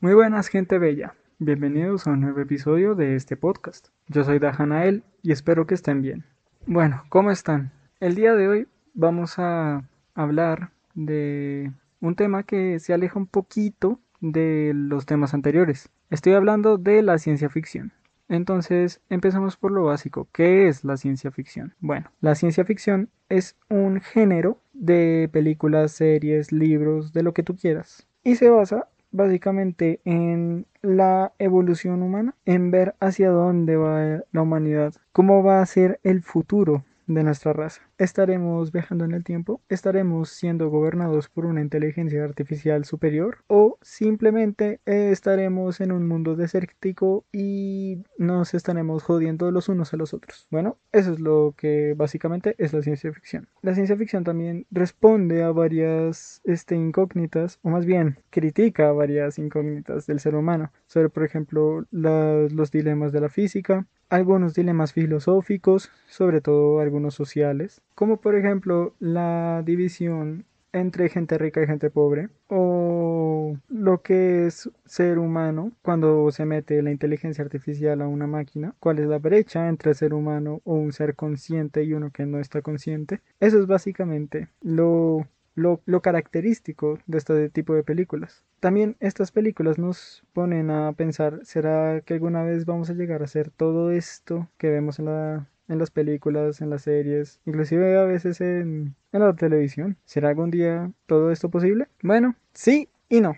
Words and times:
Muy 0.00 0.14
buenas 0.14 0.46
gente 0.46 0.78
bella, 0.78 1.16
bienvenidos 1.40 2.06
a 2.06 2.12
un 2.12 2.20
nuevo 2.20 2.38
episodio 2.38 2.94
de 2.94 3.16
este 3.16 3.36
podcast. 3.36 3.88
Yo 4.06 4.22
soy 4.22 4.38
Dajanael 4.38 5.02
y 5.24 5.32
espero 5.32 5.66
que 5.66 5.74
estén 5.74 6.02
bien. 6.02 6.24
Bueno, 6.66 7.02
¿cómo 7.08 7.32
están? 7.32 7.72
El 7.98 8.14
día 8.14 8.36
de 8.36 8.46
hoy 8.46 8.68
vamos 8.94 9.40
a 9.40 9.82
hablar 10.14 10.70
de 10.94 11.72
un 12.00 12.14
tema 12.14 12.44
que 12.44 12.78
se 12.78 12.94
aleja 12.94 13.18
un 13.18 13.26
poquito 13.26 13.98
de 14.20 14.70
los 14.72 15.04
temas 15.04 15.34
anteriores. 15.34 15.88
Estoy 16.10 16.34
hablando 16.34 16.78
de 16.78 17.02
la 17.02 17.18
ciencia 17.18 17.48
ficción. 17.48 17.92
Entonces, 18.28 19.00
empezamos 19.10 19.56
por 19.56 19.72
lo 19.72 19.86
básico. 19.86 20.28
¿Qué 20.32 20.68
es 20.68 20.84
la 20.84 20.96
ciencia 20.96 21.32
ficción? 21.32 21.74
Bueno, 21.80 22.12
la 22.20 22.36
ciencia 22.36 22.64
ficción 22.64 23.10
es 23.28 23.56
un 23.68 24.00
género 24.00 24.60
de 24.74 25.28
películas, 25.32 25.90
series, 25.90 26.52
libros, 26.52 27.12
de 27.12 27.24
lo 27.24 27.34
que 27.34 27.42
tú 27.42 27.56
quieras. 27.56 28.06
Y 28.22 28.36
se 28.36 28.48
basa 28.48 28.86
básicamente 29.10 30.00
en 30.04 30.66
la 30.82 31.32
evolución 31.38 32.02
humana, 32.02 32.34
en 32.44 32.70
ver 32.70 32.94
hacia 33.00 33.30
dónde 33.30 33.76
va 33.76 34.22
la 34.32 34.42
humanidad, 34.42 34.94
cómo 35.12 35.42
va 35.42 35.60
a 35.60 35.66
ser 35.66 36.00
el 36.02 36.22
futuro 36.22 36.84
de 37.08 37.24
nuestra 37.24 37.52
raza. 37.52 37.82
¿Estaremos 37.98 38.70
viajando 38.70 39.04
en 39.04 39.12
el 39.12 39.24
tiempo? 39.24 39.60
¿Estaremos 39.68 40.28
siendo 40.28 40.68
gobernados 40.68 41.28
por 41.28 41.46
una 41.46 41.60
inteligencia 41.60 42.22
artificial 42.22 42.84
superior? 42.84 43.38
¿O 43.48 43.78
simplemente 43.82 44.80
estaremos 44.84 45.80
en 45.80 45.90
un 45.90 46.06
mundo 46.06 46.36
desértico 46.36 47.24
y 47.32 48.04
nos 48.18 48.54
estaremos 48.54 49.02
jodiendo 49.02 49.50
los 49.50 49.68
unos 49.68 49.92
a 49.92 49.96
los 49.96 50.14
otros? 50.14 50.46
Bueno, 50.50 50.78
eso 50.92 51.12
es 51.12 51.20
lo 51.20 51.54
que 51.56 51.94
básicamente 51.96 52.54
es 52.58 52.72
la 52.72 52.82
ciencia 52.82 53.12
ficción. 53.12 53.48
La 53.62 53.74
ciencia 53.74 53.96
ficción 53.96 54.22
también 54.22 54.66
responde 54.70 55.42
a 55.42 55.50
varias 55.50 56.40
este, 56.44 56.76
incógnitas, 56.76 57.58
o 57.62 57.70
más 57.70 57.86
bien 57.86 58.18
critica 58.30 58.92
varias 58.92 59.38
incógnitas 59.38 60.06
del 60.06 60.20
ser 60.20 60.34
humano, 60.34 60.72
sobre 60.86 61.08
por 61.08 61.24
ejemplo 61.24 61.86
los 61.90 62.70
dilemas 62.70 63.12
de 63.12 63.20
la 63.20 63.28
física, 63.28 63.86
algunos 64.08 64.54
dilemas 64.54 64.92
filosóficos, 64.92 65.90
sobre 66.06 66.40
todo 66.40 66.80
algunos 66.80 67.14
sociales, 67.14 67.82
como 67.94 68.20
por 68.20 68.34
ejemplo 68.34 68.94
la 68.98 69.62
división 69.64 70.44
entre 70.72 71.08
gente 71.08 71.38
rica 71.38 71.62
y 71.62 71.66
gente 71.66 71.90
pobre, 71.90 72.28
o 72.48 73.56
lo 73.68 74.02
que 74.02 74.46
es 74.46 74.70
ser 74.84 75.18
humano 75.18 75.72
cuando 75.82 76.30
se 76.30 76.44
mete 76.44 76.82
la 76.82 76.90
inteligencia 76.90 77.42
artificial 77.44 78.02
a 78.02 78.08
una 78.08 78.26
máquina, 78.26 78.74
cuál 78.80 78.98
es 78.98 79.06
la 79.06 79.18
brecha 79.18 79.68
entre 79.68 79.94
ser 79.94 80.14
humano 80.14 80.60
o 80.64 80.74
un 80.74 80.92
ser 80.92 81.14
consciente 81.14 81.84
y 81.84 81.94
uno 81.94 82.10
que 82.10 82.26
no 82.26 82.38
está 82.38 82.62
consciente. 82.62 83.20
Eso 83.40 83.58
es 83.58 83.66
básicamente 83.66 84.48
lo 84.60 85.26
lo, 85.58 86.00
característico 86.00 86.98
de 87.06 87.18
este 87.18 87.50
tipo 87.50 87.74
de 87.74 87.82
películas. 87.82 88.44
También 88.60 88.96
estas 89.00 89.32
películas 89.32 89.78
nos 89.78 90.24
ponen 90.32 90.70
a 90.70 90.92
pensar, 90.92 91.40
¿será 91.44 92.00
que 92.00 92.14
alguna 92.14 92.42
vez 92.42 92.64
vamos 92.64 92.90
a 92.90 92.94
llegar 92.94 93.20
a 93.20 93.24
hacer 93.24 93.50
todo 93.50 93.90
esto 93.90 94.48
que 94.56 94.70
vemos 94.70 94.98
en, 94.98 95.06
la, 95.06 95.48
en 95.68 95.78
las 95.78 95.90
películas, 95.90 96.60
en 96.60 96.70
las 96.70 96.82
series, 96.82 97.40
inclusive 97.44 97.98
a 97.98 98.04
veces 98.04 98.40
en, 98.40 98.94
en 99.12 99.20
la 99.20 99.34
televisión? 99.34 99.96
¿Será 100.04 100.30
algún 100.30 100.50
día 100.50 100.92
todo 101.06 101.30
esto 101.30 101.50
posible? 101.50 101.88
Bueno, 102.02 102.36
sí 102.52 102.88
y 103.08 103.20
no. 103.20 103.36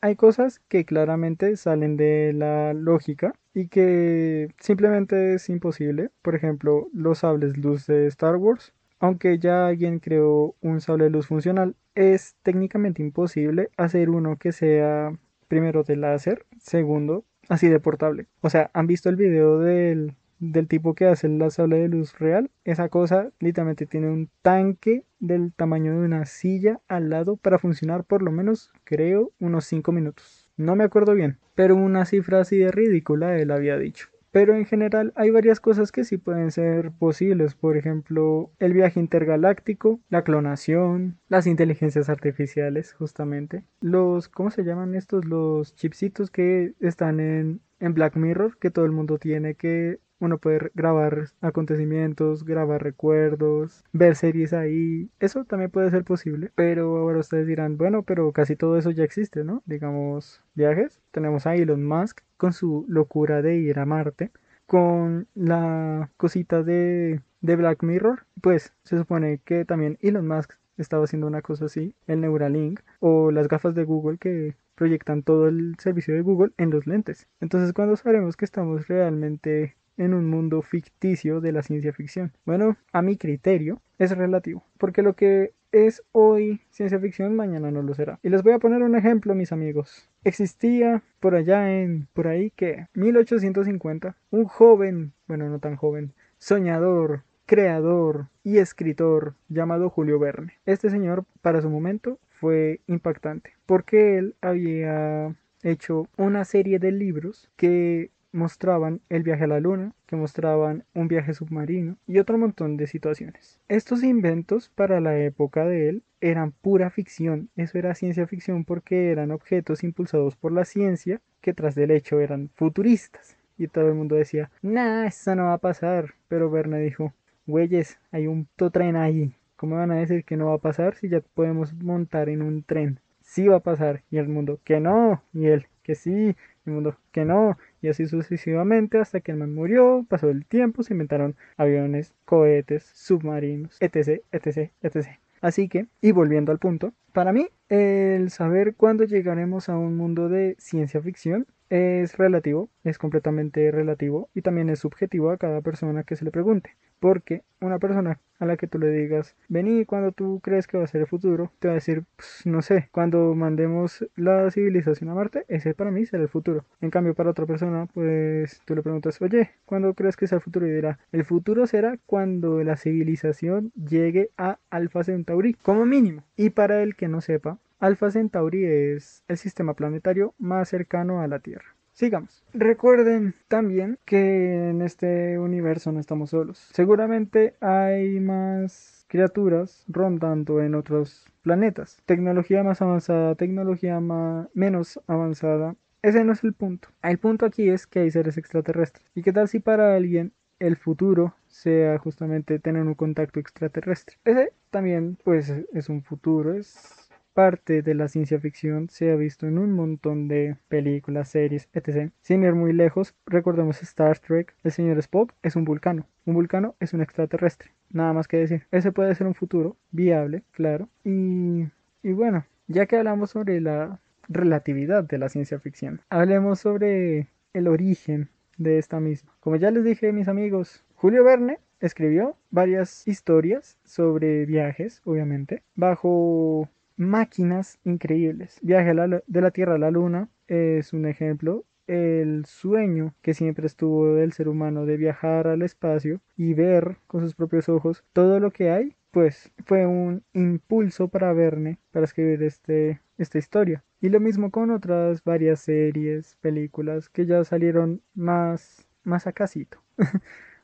Hay 0.00 0.16
cosas 0.16 0.60
que 0.68 0.84
claramente 0.84 1.56
salen 1.56 1.96
de 1.96 2.32
la 2.34 2.74
lógica 2.74 3.34
y 3.54 3.68
que 3.68 4.48
simplemente 4.58 5.34
es 5.34 5.48
imposible. 5.48 6.10
Por 6.22 6.34
ejemplo, 6.34 6.88
los 6.92 7.18
sables 7.18 7.56
luz 7.56 7.86
de 7.86 8.08
Star 8.08 8.36
Wars 8.36 8.72
aunque 9.02 9.40
ya 9.40 9.66
alguien 9.66 9.98
creó 9.98 10.54
un 10.60 10.80
sable 10.80 11.04
de 11.04 11.10
luz 11.10 11.26
funcional, 11.26 11.74
es 11.96 12.36
técnicamente 12.44 13.02
imposible 13.02 13.68
hacer 13.76 14.08
uno 14.08 14.36
que 14.36 14.52
sea 14.52 15.18
primero 15.48 15.82
de 15.82 15.96
láser, 15.96 16.46
segundo, 16.60 17.24
así 17.48 17.68
de 17.68 17.80
portable. 17.80 18.28
O 18.42 18.48
sea, 18.48 18.70
¿han 18.74 18.86
visto 18.86 19.08
el 19.08 19.16
video 19.16 19.58
del, 19.58 20.14
del 20.38 20.68
tipo 20.68 20.94
que 20.94 21.06
hace 21.06 21.26
el 21.26 21.50
sable 21.50 21.80
de 21.80 21.88
luz 21.88 22.16
real? 22.20 22.52
Esa 22.64 22.88
cosa 22.90 23.32
literalmente 23.40 23.86
tiene 23.86 24.08
un 24.08 24.30
tanque 24.40 25.04
del 25.18 25.52
tamaño 25.52 25.98
de 25.98 26.06
una 26.06 26.24
silla 26.24 26.80
al 26.86 27.10
lado 27.10 27.36
para 27.36 27.58
funcionar 27.58 28.04
por 28.04 28.22
lo 28.22 28.30
menos, 28.30 28.72
creo, 28.84 29.32
unos 29.40 29.64
5 29.64 29.90
minutos. 29.90 30.48
No 30.56 30.76
me 30.76 30.84
acuerdo 30.84 31.14
bien, 31.14 31.38
pero 31.56 31.74
una 31.74 32.04
cifra 32.04 32.40
así 32.40 32.56
de 32.56 32.70
ridícula 32.70 33.36
él 33.36 33.50
había 33.50 33.76
dicho. 33.78 34.11
Pero 34.32 34.56
en 34.56 34.64
general 34.64 35.12
hay 35.14 35.30
varias 35.30 35.60
cosas 35.60 35.92
que 35.92 36.04
sí 36.04 36.16
pueden 36.16 36.50
ser 36.50 36.90
posibles, 36.90 37.54
por 37.54 37.76
ejemplo, 37.76 38.50
el 38.58 38.72
viaje 38.72 38.98
intergaláctico, 38.98 40.00
la 40.08 40.24
clonación, 40.24 41.18
las 41.28 41.46
inteligencias 41.46 42.08
artificiales, 42.08 42.94
justamente. 42.94 43.62
Los, 43.80 44.28
¿cómo 44.28 44.50
se 44.50 44.64
llaman 44.64 44.94
estos? 44.94 45.26
Los 45.26 45.76
chipsitos 45.76 46.30
que 46.30 46.74
están 46.80 47.20
en, 47.20 47.60
en 47.78 47.94
Black 47.94 48.16
Mirror, 48.16 48.56
que 48.58 48.70
todo 48.70 48.86
el 48.86 48.92
mundo 48.92 49.18
tiene 49.18 49.54
que 49.54 50.00
uno 50.22 50.38
puede 50.38 50.70
grabar 50.74 51.30
acontecimientos, 51.40 52.44
grabar 52.44 52.82
recuerdos, 52.82 53.84
ver 53.92 54.14
series 54.14 54.52
ahí. 54.52 55.10
Eso 55.18 55.44
también 55.44 55.70
puede 55.72 55.90
ser 55.90 56.04
posible. 56.04 56.52
Pero 56.54 56.96
ahora 56.96 57.18
ustedes 57.18 57.46
dirán, 57.48 57.76
bueno, 57.76 58.04
pero 58.04 58.30
casi 58.32 58.54
todo 58.54 58.78
eso 58.78 58.92
ya 58.92 59.02
existe, 59.02 59.42
¿no? 59.42 59.62
Digamos, 59.66 60.40
viajes. 60.54 61.00
Tenemos 61.10 61.46
a 61.46 61.56
Elon 61.56 61.84
Musk 61.84 62.20
con 62.36 62.52
su 62.52 62.84
locura 62.88 63.42
de 63.42 63.56
ir 63.56 63.80
a 63.80 63.84
Marte. 63.84 64.30
Con 64.66 65.26
la 65.34 66.08
cosita 66.16 66.62
de, 66.62 67.20
de 67.40 67.56
Black 67.56 67.82
Mirror, 67.82 68.24
pues 68.40 68.72
se 68.84 68.96
supone 68.96 69.40
que 69.44 69.64
también 69.64 69.98
Elon 70.02 70.28
Musk 70.28 70.52
estaba 70.78 71.04
haciendo 71.04 71.26
una 71.26 71.42
cosa 71.42 71.64
así, 71.66 71.94
el 72.06 72.20
Neuralink 72.20 72.80
o 73.00 73.32
las 73.32 73.48
gafas 73.48 73.74
de 73.74 73.84
Google 73.84 74.18
que 74.18 74.54
proyectan 74.76 75.22
todo 75.22 75.48
el 75.48 75.76
servicio 75.78 76.14
de 76.14 76.22
Google 76.22 76.52
en 76.58 76.70
los 76.70 76.86
lentes. 76.86 77.28
Entonces, 77.40 77.72
cuando 77.72 77.96
sabremos 77.96 78.36
que 78.36 78.44
estamos 78.44 78.88
realmente 78.88 79.76
en 80.04 80.14
un 80.14 80.28
mundo 80.28 80.62
ficticio 80.62 81.40
de 81.40 81.52
la 81.52 81.62
ciencia 81.62 81.92
ficción. 81.92 82.32
Bueno, 82.44 82.76
a 82.92 83.02
mi 83.02 83.16
criterio 83.16 83.80
es 83.98 84.16
relativo, 84.16 84.64
porque 84.78 85.02
lo 85.02 85.14
que 85.14 85.52
es 85.72 86.02
hoy 86.12 86.60
ciencia 86.70 86.98
ficción 86.98 87.34
mañana 87.34 87.70
no 87.70 87.82
lo 87.82 87.94
será. 87.94 88.20
Y 88.22 88.28
les 88.28 88.42
voy 88.42 88.52
a 88.52 88.58
poner 88.58 88.82
un 88.82 88.94
ejemplo, 88.94 89.34
mis 89.34 89.52
amigos. 89.52 90.08
Existía 90.24 91.02
por 91.18 91.34
allá 91.34 91.80
en 91.80 92.08
por 92.12 92.28
ahí 92.28 92.50
que 92.50 92.86
1850 92.94 94.16
un 94.30 94.44
joven, 94.44 95.12
bueno, 95.26 95.48
no 95.48 95.58
tan 95.58 95.76
joven, 95.76 96.12
soñador, 96.38 97.22
creador 97.46 98.28
y 98.44 98.58
escritor 98.58 99.34
llamado 99.48 99.90
Julio 99.90 100.18
Verne. 100.18 100.58
Este 100.66 100.90
señor 100.90 101.24
para 101.40 101.62
su 101.62 101.70
momento 101.70 102.18
fue 102.30 102.80
impactante 102.86 103.54
porque 103.66 104.18
él 104.18 104.34
había 104.40 105.34
hecho 105.62 106.08
una 106.16 106.44
serie 106.44 106.78
de 106.78 106.92
libros 106.92 107.50
que 107.56 108.10
mostraban 108.32 109.00
el 109.08 109.22
viaje 109.22 109.44
a 109.44 109.46
la 109.48 109.60
luna, 109.60 109.92
que 110.06 110.16
mostraban 110.16 110.84
un 110.94 111.08
viaje 111.08 111.34
submarino 111.34 111.96
y 112.06 112.18
otro 112.18 112.38
montón 112.38 112.76
de 112.76 112.86
situaciones. 112.86 113.60
Estos 113.68 114.02
inventos 114.02 114.70
para 114.74 115.00
la 115.00 115.18
época 115.18 115.64
de 115.64 115.88
él 115.88 116.02
eran 116.20 116.52
pura 116.52 116.90
ficción, 116.90 117.50
eso 117.56 117.78
era 117.78 117.94
ciencia 117.94 118.26
ficción 118.26 118.64
porque 118.64 119.10
eran 119.10 119.30
objetos 119.30 119.84
impulsados 119.84 120.36
por 120.36 120.52
la 120.52 120.64
ciencia 120.64 121.20
que 121.40 121.52
tras 121.52 121.74
del 121.74 121.90
hecho 121.90 122.20
eran 122.20 122.50
futuristas. 122.54 123.36
Y 123.58 123.68
todo 123.68 123.88
el 123.88 123.94
mundo 123.94 124.16
decía, 124.16 124.50
nah, 124.62 125.04
eso 125.04 125.34
no 125.34 125.44
va 125.44 125.54
a 125.54 125.58
pasar. 125.58 126.14
Pero 126.28 126.50
Verne 126.50 126.80
dijo, 126.80 127.12
güeyes, 127.46 127.98
hay 128.10 128.26
un 128.26 128.48
tren 128.72 128.96
ahí. 128.96 129.34
¿Cómo 129.56 129.76
van 129.76 129.90
a 129.90 129.96
decir 129.96 130.24
que 130.24 130.36
no 130.36 130.46
va 130.46 130.54
a 130.54 130.58
pasar 130.58 130.94
si 130.96 131.08
ya 131.08 131.20
podemos 131.20 131.74
montar 131.74 132.28
en 132.28 132.42
un 132.42 132.62
tren? 132.62 132.98
Sí 133.20 133.46
va 133.46 133.56
a 133.56 133.60
pasar. 133.60 134.02
Y 134.10 134.16
el 134.16 134.28
mundo, 134.28 134.58
que 134.64 134.80
no. 134.80 135.22
Y 135.32 135.46
él, 135.46 135.66
que 135.82 135.94
sí. 135.94 136.34
El 136.64 136.74
mundo, 136.74 136.96
que 137.10 137.24
no 137.24 137.58
y 137.80 137.88
así 137.88 138.06
sucesivamente 138.06 138.98
hasta 138.98 139.20
que 139.20 139.32
el 139.32 139.38
man 139.38 139.54
murió, 139.54 140.06
pasó 140.08 140.30
el 140.30 140.46
tiempo, 140.46 140.82
se 140.82 140.94
inventaron 140.94 141.34
aviones, 141.56 142.14
cohetes, 142.24 142.84
submarinos, 142.94 143.76
etc, 143.80 144.22
etc, 144.30 144.70
etc. 144.82 145.06
Así 145.40 145.68
que, 145.68 145.86
y 146.00 146.12
volviendo 146.12 146.52
al 146.52 146.58
punto, 146.58 146.92
para 147.12 147.32
mí 147.32 147.48
el 147.68 148.30
saber 148.30 148.74
cuándo 148.76 149.04
llegaremos 149.04 149.68
a 149.68 149.76
un 149.76 149.96
mundo 149.96 150.28
de 150.28 150.54
ciencia 150.58 151.02
ficción 151.02 151.46
es 151.72 152.18
relativo, 152.18 152.68
es 152.84 152.98
completamente 152.98 153.70
relativo 153.70 154.28
y 154.34 154.42
también 154.42 154.68
es 154.68 154.80
subjetivo 154.80 155.30
a 155.30 155.38
cada 155.38 155.62
persona 155.62 156.02
que 156.04 156.16
se 156.16 156.24
le 156.26 156.30
pregunte. 156.30 156.76
Porque 157.00 157.44
una 157.62 157.78
persona 157.78 158.20
a 158.38 158.44
la 158.44 158.58
que 158.58 158.66
tú 158.66 158.78
le 158.78 158.90
digas, 158.90 159.34
vení 159.48 159.86
cuando 159.86 160.12
tú 160.12 160.40
crees 160.42 160.66
que 160.66 160.76
va 160.76 160.84
a 160.84 160.86
ser 160.86 161.00
el 161.00 161.06
futuro, 161.06 161.50
te 161.60 161.68
va 161.68 161.72
a 161.72 161.76
decir, 161.76 162.04
pues, 162.14 162.42
no 162.44 162.60
sé, 162.60 162.90
cuando 162.92 163.34
mandemos 163.34 164.06
la 164.16 164.50
civilización 164.50 165.08
a 165.08 165.14
Marte, 165.14 165.46
ese 165.48 165.72
para 165.72 165.90
mí 165.90 166.04
será 166.04 166.22
el 166.22 166.28
futuro. 166.28 166.66
En 166.82 166.90
cambio, 166.90 167.14
para 167.14 167.30
otra 167.30 167.46
persona, 167.46 167.86
pues 167.94 168.60
tú 168.66 168.74
le 168.74 168.82
preguntas, 168.82 169.22
oye, 169.22 169.50
¿cuándo 169.64 169.94
crees 169.94 170.16
que 170.16 170.26
sea 170.26 170.36
el 170.36 170.42
futuro? 170.42 170.66
Y 170.66 170.72
dirá, 170.72 170.98
el 171.10 171.24
futuro 171.24 171.66
será 171.66 171.98
cuando 172.04 172.62
la 172.62 172.76
civilización 172.76 173.72
llegue 173.74 174.30
a 174.36 174.58
Alpha 174.68 175.04
Centauri, 175.04 175.54
como 175.54 175.86
mínimo. 175.86 176.22
Y 176.36 176.50
para 176.50 176.82
el 176.82 176.96
que 176.96 177.08
no 177.08 177.22
sepa, 177.22 177.58
Alpha 177.82 178.12
Centauri 178.12 178.64
es 178.64 179.24
el 179.26 179.38
sistema 179.38 179.74
planetario 179.74 180.36
más 180.38 180.68
cercano 180.68 181.20
a 181.20 181.26
la 181.26 181.40
Tierra. 181.40 181.74
Sigamos. 181.92 182.44
Recuerden 182.54 183.34
también 183.48 183.98
que 184.04 184.68
en 184.70 184.82
este 184.82 185.36
universo 185.40 185.90
no 185.90 185.98
estamos 185.98 186.30
solos. 186.30 186.70
Seguramente 186.72 187.56
hay 187.60 188.20
más 188.20 189.04
criaturas 189.08 189.84
rondando 189.88 190.62
en 190.62 190.76
otros 190.76 191.26
planetas. 191.42 192.00
Tecnología 192.06 192.62
más 192.62 192.80
avanzada, 192.80 193.34
tecnología 193.34 193.98
más, 193.98 194.46
menos 194.54 195.00
avanzada, 195.08 195.74
ese 196.02 196.22
no 196.22 196.34
es 196.34 196.44
el 196.44 196.52
punto. 196.52 196.86
El 197.02 197.18
punto 197.18 197.46
aquí 197.46 197.68
es 197.68 197.88
que 197.88 197.98
hay 197.98 198.12
seres 198.12 198.38
extraterrestres. 198.38 199.04
¿Y 199.16 199.22
qué 199.22 199.32
tal 199.32 199.48
si 199.48 199.58
para 199.58 199.96
alguien 199.96 200.32
el 200.60 200.76
futuro 200.76 201.34
sea 201.48 201.98
justamente 201.98 202.60
tener 202.60 202.84
un 202.84 202.94
contacto 202.94 203.40
extraterrestre? 203.40 204.18
Ese 204.24 204.52
también 204.70 205.18
pues 205.24 205.52
es 205.72 205.88
un 205.88 206.04
futuro, 206.04 206.54
es 206.54 207.01
parte 207.32 207.82
de 207.82 207.94
la 207.94 208.08
ciencia 208.08 208.38
ficción 208.38 208.88
se 208.88 209.10
ha 209.10 209.16
visto 209.16 209.46
en 209.46 209.58
un 209.58 209.72
montón 209.72 210.28
de 210.28 210.56
películas, 210.68 211.28
series, 211.28 211.68
etc. 211.72 212.12
Sin 212.20 212.42
ir 212.44 212.54
muy 212.54 212.72
lejos, 212.72 213.14
recordemos 213.26 213.82
Star 213.82 214.18
Trek, 214.18 214.54
el 214.62 214.72
señor 214.72 214.98
Spock 214.98 215.32
es 215.42 215.56
un 215.56 215.64
vulcano. 215.64 216.06
Un 216.24 216.34
vulcano 216.34 216.76
es 216.80 216.92
un 216.92 217.02
extraterrestre. 217.02 217.70
Nada 217.90 218.12
más 218.12 218.28
que 218.28 218.38
decir. 218.38 218.66
Ese 218.70 218.92
puede 218.92 219.14
ser 219.14 219.26
un 219.26 219.34
futuro 219.34 219.76
viable, 219.90 220.42
claro. 220.52 220.88
Y, 221.04 221.64
y 222.02 222.12
bueno, 222.12 222.46
ya 222.68 222.86
que 222.86 222.96
hablamos 222.96 223.30
sobre 223.30 223.60
la 223.60 224.00
relatividad 224.28 225.04
de 225.04 225.18
la 225.18 225.28
ciencia 225.28 225.58
ficción, 225.58 226.00
hablemos 226.08 226.60
sobre 226.60 227.28
el 227.52 227.68
origen 227.68 228.30
de 228.56 228.78
esta 228.78 229.00
misma. 229.00 229.32
Como 229.40 229.56
ya 229.56 229.70
les 229.70 229.84
dije, 229.84 230.12
mis 230.12 230.28
amigos, 230.28 230.84
Julio 230.94 231.24
Verne 231.24 231.58
escribió 231.80 232.36
varias 232.50 233.06
historias 233.08 233.78
sobre 233.84 234.46
viajes, 234.46 235.02
obviamente, 235.04 235.62
bajo 235.74 236.68
máquinas 236.96 237.78
increíbles. 237.84 238.58
Viaje 238.62 238.94
de 239.26 239.40
la 239.40 239.50
Tierra 239.50 239.74
a 239.74 239.78
la 239.78 239.90
Luna 239.90 240.28
es 240.46 240.92
un 240.92 241.06
ejemplo. 241.06 241.64
El 241.86 242.44
sueño 242.46 243.14
que 243.22 243.34
siempre 243.34 243.66
estuvo 243.66 244.14
del 244.14 244.32
ser 244.32 244.48
humano 244.48 244.86
de 244.86 244.96
viajar 244.96 245.48
al 245.48 245.62
espacio 245.62 246.20
y 246.36 246.54
ver 246.54 246.96
con 247.06 247.22
sus 247.22 247.34
propios 247.34 247.68
ojos 247.68 248.04
todo 248.12 248.40
lo 248.40 248.50
que 248.52 248.70
hay, 248.70 248.96
pues 249.10 249.52
fue 249.66 249.86
un 249.86 250.22
impulso 250.32 251.08
para 251.08 251.32
Verne 251.32 251.78
para 251.90 252.04
escribir 252.04 252.42
este, 252.42 253.00
esta 253.18 253.38
historia. 253.38 253.84
Y 254.00 254.08
lo 254.08 254.20
mismo 254.20 254.50
con 254.50 254.70
otras 254.70 255.22
varias 255.22 255.60
series, 255.60 256.36
películas 256.40 257.08
que 257.08 257.26
ya 257.26 257.44
salieron 257.44 258.00
más, 258.14 258.86
más 259.04 259.26
a 259.26 259.32
casito. 259.32 259.78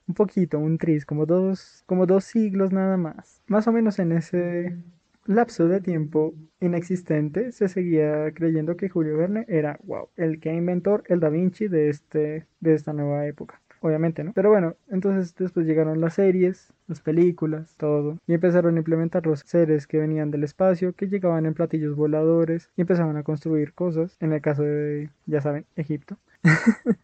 un 0.08 0.14
poquito, 0.14 0.58
un 0.58 0.78
tris, 0.78 1.04
como 1.04 1.26
dos, 1.26 1.84
como 1.86 2.06
dos 2.06 2.24
siglos 2.24 2.72
nada 2.72 2.96
más. 2.96 3.42
Más 3.46 3.68
o 3.68 3.72
menos 3.72 3.98
en 3.98 4.12
ese 4.12 4.76
lapso 5.28 5.68
de 5.68 5.80
tiempo 5.80 6.34
inexistente 6.60 7.52
se 7.52 7.68
seguía 7.68 8.32
creyendo 8.32 8.76
que 8.76 8.88
Julio 8.88 9.16
Verne 9.16 9.44
era, 9.46 9.78
wow, 9.84 10.08
el 10.16 10.40
que 10.40 10.52
inventor, 10.52 11.04
el 11.06 11.20
Da 11.20 11.28
Vinci 11.28 11.68
de, 11.68 11.90
este, 11.90 12.46
de 12.60 12.74
esta 12.74 12.92
nueva 12.92 13.26
época. 13.26 13.60
Obviamente, 13.80 14.24
¿no? 14.24 14.32
Pero 14.32 14.50
bueno, 14.50 14.74
entonces 14.88 15.36
después 15.36 15.66
llegaron 15.66 16.00
las 16.00 16.14
series, 16.14 16.72
las 16.88 17.00
películas, 17.00 17.76
todo. 17.76 18.18
Y 18.26 18.34
empezaron 18.34 18.74
a 18.74 18.78
implementar 18.78 19.24
los 19.26 19.40
seres 19.40 19.86
que 19.86 19.98
venían 19.98 20.32
del 20.32 20.42
espacio, 20.42 20.94
que 20.94 21.08
llegaban 21.08 21.46
en 21.46 21.54
platillos 21.54 21.94
voladores 21.94 22.70
y 22.76 22.80
empezaban 22.80 23.16
a 23.16 23.22
construir 23.22 23.74
cosas. 23.74 24.16
En 24.18 24.32
el 24.32 24.40
caso 24.40 24.62
de, 24.62 25.10
ya 25.26 25.40
saben, 25.40 25.64
Egipto. 25.76 26.16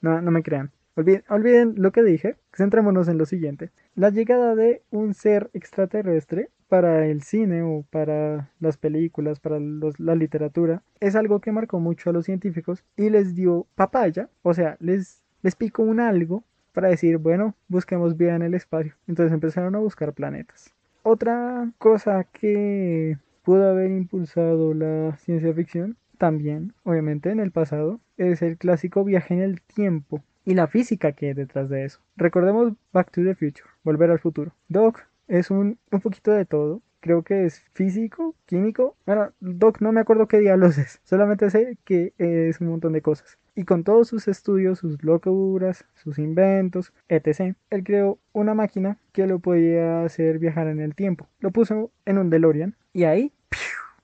no, 0.00 0.22
no 0.22 0.30
me 0.30 0.42
crean. 0.42 0.70
Olviden, 0.96 1.74
lo 1.76 1.90
que 1.90 2.04
dije, 2.04 2.36
centrémonos 2.56 3.08
en 3.08 3.18
lo 3.18 3.26
siguiente. 3.26 3.70
La 3.96 4.10
llegada 4.10 4.54
de 4.54 4.82
un 4.90 5.12
ser 5.12 5.50
extraterrestre 5.52 6.50
para 6.74 7.06
el 7.06 7.22
cine 7.22 7.62
o 7.62 7.84
para 7.88 8.50
las 8.58 8.76
películas, 8.78 9.38
para 9.38 9.60
la 9.60 10.14
literatura, 10.16 10.82
es 10.98 11.14
algo 11.14 11.38
que 11.40 11.52
marcó 11.52 11.78
mucho 11.78 12.10
a 12.10 12.12
los 12.12 12.24
científicos 12.24 12.82
y 12.96 13.10
les 13.10 13.36
dio 13.36 13.68
papaya, 13.76 14.28
o 14.42 14.54
sea, 14.54 14.76
les, 14.80 15.22
les 15.42 15.54
picó 15.54 15.84
un 15.84 16.00
algo 16.00 16.42
para 16.72 16.88
decir, 16.88 17.18
bueno, 17.18 17.54
busquemos 17.68 18.16
vida 18.16 18.34
en 18.34 18.42
el 18.42 18.54
espacio. 18.54 18.96
Entonces 19.06 19.32
empezaron 19.32 19.76
a 19.76 19.78
buscar 19.78 20.14
planetas. 20.14 20.74
Otra 21.04 21.70
cosa 21.78 22.24
que 22.24 23.18
pudo 23.44 23.70
haber 23.70 23.92
impulsado 23.92 24.74
la 24.74 25.16
ciencia 25.18 25.54
ficción, 25.54 25.96
también, 26.18 26.72
obviamente, 26.82 27.30
en 27.30 27.38
el 27.38 27.52
pasado, 27.52 28.00
es 28.16 28.42
el 28.42 28.58
clásico 28.58 29.04
viaje 29.04 29.34
en 29.34 29.42
el 29.42 29.62
tiempo 29.62 30.24
y 30.44 30.54
la 30.54 30.66
física 30.66 31.12
que 31.12 31.28
hay 31.28 31.34
detrás 31.34 31.68
de 31.68 31.84
eso. 31.84 32.00
Recordemos 32.16 32.72
Back 32.92 33.12
to 33.12 33.22
the 33.22 33.36
Future, 33.36 33.70
Volver 33.84 34.10
al 34.10 34.18
Futuro. 34.18 34.56
Doc 34.66 35.04
es 35.28 35.50
un, 35.50 35.78
un 35.90 36.00
poquito 36.00 36.32
de 36.32 36.44
todo. 36.44 36.82
Creo 37.00 37.22
que 37.22 37.44
es 37.44 37.60
físico, 37.74 38.34
químico. 38.46 38.96
Bueno, 39.04 39.32
Doc 39.40 39.80
no 39.80 39.92
me 39.92 40.00
acuerdo 40.00 40.26
qué 40.26 40.38
diablos 40.38 40.78
es. 40.78 41.00
Solamente 41.04 41.50
sé 41.50 41.76
que 41.84 42.14
es 42.18 42.60
un 42.60 42.68
montón 42.68 42.94
de 42.94 43.02
cosas. 43.02 43.38
Y 43.54 43.64
con 43.64 43.84
todos 43.84 44.08
sus 44.08 44.26
estudios, 44.26 44.78
sus 44.78 45.02
locuras, 45.04 45.84
sus 45.94 46.18
inventos, 46.18 46.92
etc., 47.08 47.56
él 47.70 47.84
creó 47.84 48.18
una 48.32 48.54
máquina 48.54 48.98
que 49.12 49.26
lo 49.26 49.38
podía 49.38 50.02
hacer 50.04 50.38
viajar 50.38 50.66
en 50.68 50.80
el 50.80 50.94
tiempo. 50.94 51.28
Lo 51.40 51.50
puso 51.50 51.90
en 52.06 52.18
un 52.18 52.30
DeLorean 52.30 52.74
y 52.92 53.04
ahí, 53.04 53.32